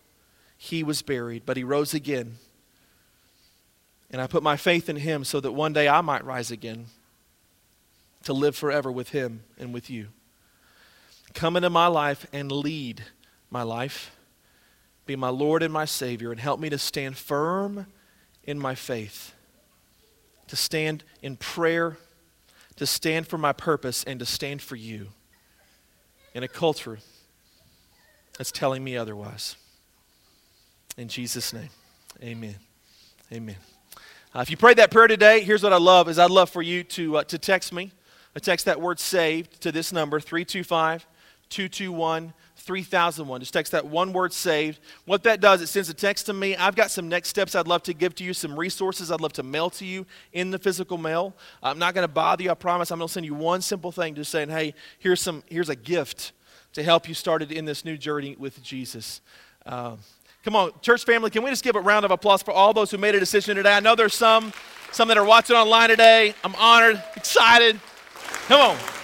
he 0.56 0.82
was 0.82 1.02
buried, 1.02 1.44
but 1.46 1.56
he 1.56 1.64
rose 1.64 1.94
again. 1.94 2.36
And 4.10 4.22
I 4.22 4.26
put 4.26 4.42
my 4.42 4.56
faith 4.56 4.88
in 4.88 4.96
him 4.96 5.22
so 5.24 5.38
that 5.40 5.52
one 5.52 5.72
day 5.72 5.86
I 5.86 6.00
might 6.00 6.24
rise 6.24 6.50
again 6.50 6.86
to 8.24 8.32
live 8.32 8.56
forever 8.56 8.90
with 8.90 9.10
him 9.10 9.42
and 9.58 9.74
with 9.74 9.90
you. 9.90 10.08
Come 11.34 11.56
into 11.56 11.70
my 11.70 11.88
life 11.88 12.26
and 12.32 12.50
lead 12.50 13.04
my 13.50 13.62
life. 13.62 14.16
Be 15.06 15.16
my 15.16 15.28
Lord 15.28 15.62
and 15.62 15.72
my 15.72 15.84
Savior 15.84 16.30
and 16.30 16.40
help 16.40 16.58
me 16.58 16.70
to 16.70 16.78
stand 16.78 17.16
firm 17.16 17.86
in 18.48 18.58
my 18.58 18.74
faith, 18.74 19.34
to 20.46 20.56
stand 20.56 21.04
in 21.20 21.36
prayer, 21.36 21.98
to 22.76 22.86
stand 22.86 23.26
for 23.26 23.36
my 23.36 23.52
purpose, 23.52 24.04
and 24.04 24.18
to 24.20 24.24
stand 24.24 24.62
for 24.62 24.74
you 24.74 25.08
in 26.32 26.42
a 26.42 26.48
culture 26.48 26.98
that's 28.38 28.50
telling 28.50 28.82
me 28.82 28.96
otherwise. 28.96 29.56
In 30.96 31.08
Jesus' 31.08 31.52
name, 31.52 31.68
amen. 32.22 32.56
Amen. 33.30 33.56
Uh, 34.34 34.40
if 34.40 34.50
you 34.50 34.56
prayed 34.56 34.78
that 34.78 34.90
prayer 34.90 35.08
today, 35.08 35.40
here's 35.42 35.62
what 35.62 35.74
I 35.74 35.78
love 35.78 36.08
is 36.08 36.18
I'd 36.18 36.30
love 36.30 36.48
for 36.48 36.62
you 36.62 36.84
to, 36.84 37.18
uh, 37.18 37.24
to 37.24 37.36
text 37.36 37.70
me. 37.70 37.92
I 38.34 38.38
text 38.38 38.64
that 38.64 38.80
word 38.80 38.98
saved 38.98 39.60
to 39.60 39.70
this 39.70 39.92
number, 39.92 40.20
325 40.20 41.06
221 41.50 42.32
3001. 42.68 43.40
Just 43.40 43.54
text 43.54 43.72
that 43.72 43.86
one 43.86 44.12
word 44.12 44.30
saved. 44.30 44.78
What 45.06 45.22
that 45.22 45.40
does, 45.40 45.62
it 45.62 45.68
sends 45.68 45.88
a 45.88 45.94
text 45.94 46.26
to 46.26 46.34
me. 46.34 46.54
I've 46.54 46.76
got 46.76 46.90
some 46.90 47.08
next 47.08 47.30
steps 47.30 47.54
I'd 47.54 47.66
love 47.66 47.82
to 47.84 47.94
give 47.94 48.14
to 48.16 48.24
you, 48.24 48.34
some 48.34 48.58
resources 48.58 49.10
I'd 49.10 49.22
love 49.22 49.32
to 49.32 49.42
mail 49.42 49.70
to 49.70 49.86
you 49.86 50.04
in 50.34 50.50
the 50.50 50.58
physical 50.58 50.98
mail. 50.98 51.34
I'm 51.62 51.78
not 51.78 51.94
going 51.94 52.06
to 52.06 52.12
bother 52.12 52.42
you, 52.42 52.50
I 52.50 52.54
promise. 52.54 52.90
I'm 52.90 52.98
going 52.98 53.08
to 53.08 53.12
send 53.12 53.24
you 53.24 53.32
one 53.32 53.62
simple 53.62 53.90
thing 53.90 54.14
just 54.14 54.30
saying, 54.30 54.50
hey, 54.50 54.74
here's, 54.98 55.22
some, 55.22 55.42
here's 55.46 55.70
a 55.70 55.76
gift 55.76 56.32
to 56.74 56.82
help 56.82 57.08
you 57.08 57.14
started 57.14 57.50
in 57.52 57.64
this 57.64 57.86
new 57.86 57.96
journey 57.96 58.36
with 58.38 58.62
Jesus. 58.62 59.22
Uh, 59.64 59.96
come 60.44 60.54
on, 60.54 60.70
church 60.82 61.06
family, 61.06 61.30
can 61.30 61.42
we 61.42 61.48
just 61.48 61.64
give 61.64 61.74
a 61.74 61.80
round 61.80 62.04
of 62.04 62.10
applause 62.10 62.42
for 62.42 62.52
all 62.52 62.74
those 62.74 62.90
who 62.90 62.98
made 62.98 63.14
a 63.14 63.18
decision 63.18 63.56
today? 63.56 63.72
I 63.72 63.80
know 63.80 63.94
there's 63.94 64.14
some, 64.14 64.52
some 64.92 65.08
that 65.08 65.16
are 65.16 65.24
watching 65.24 65.56
online 65.56 65.88
today. 65.88 66.34
I'm 66.44 66.54
honored, 66.56 67.02
excited. 67.16 67.80
Come 68.46 68.60
on. 68.60 68.97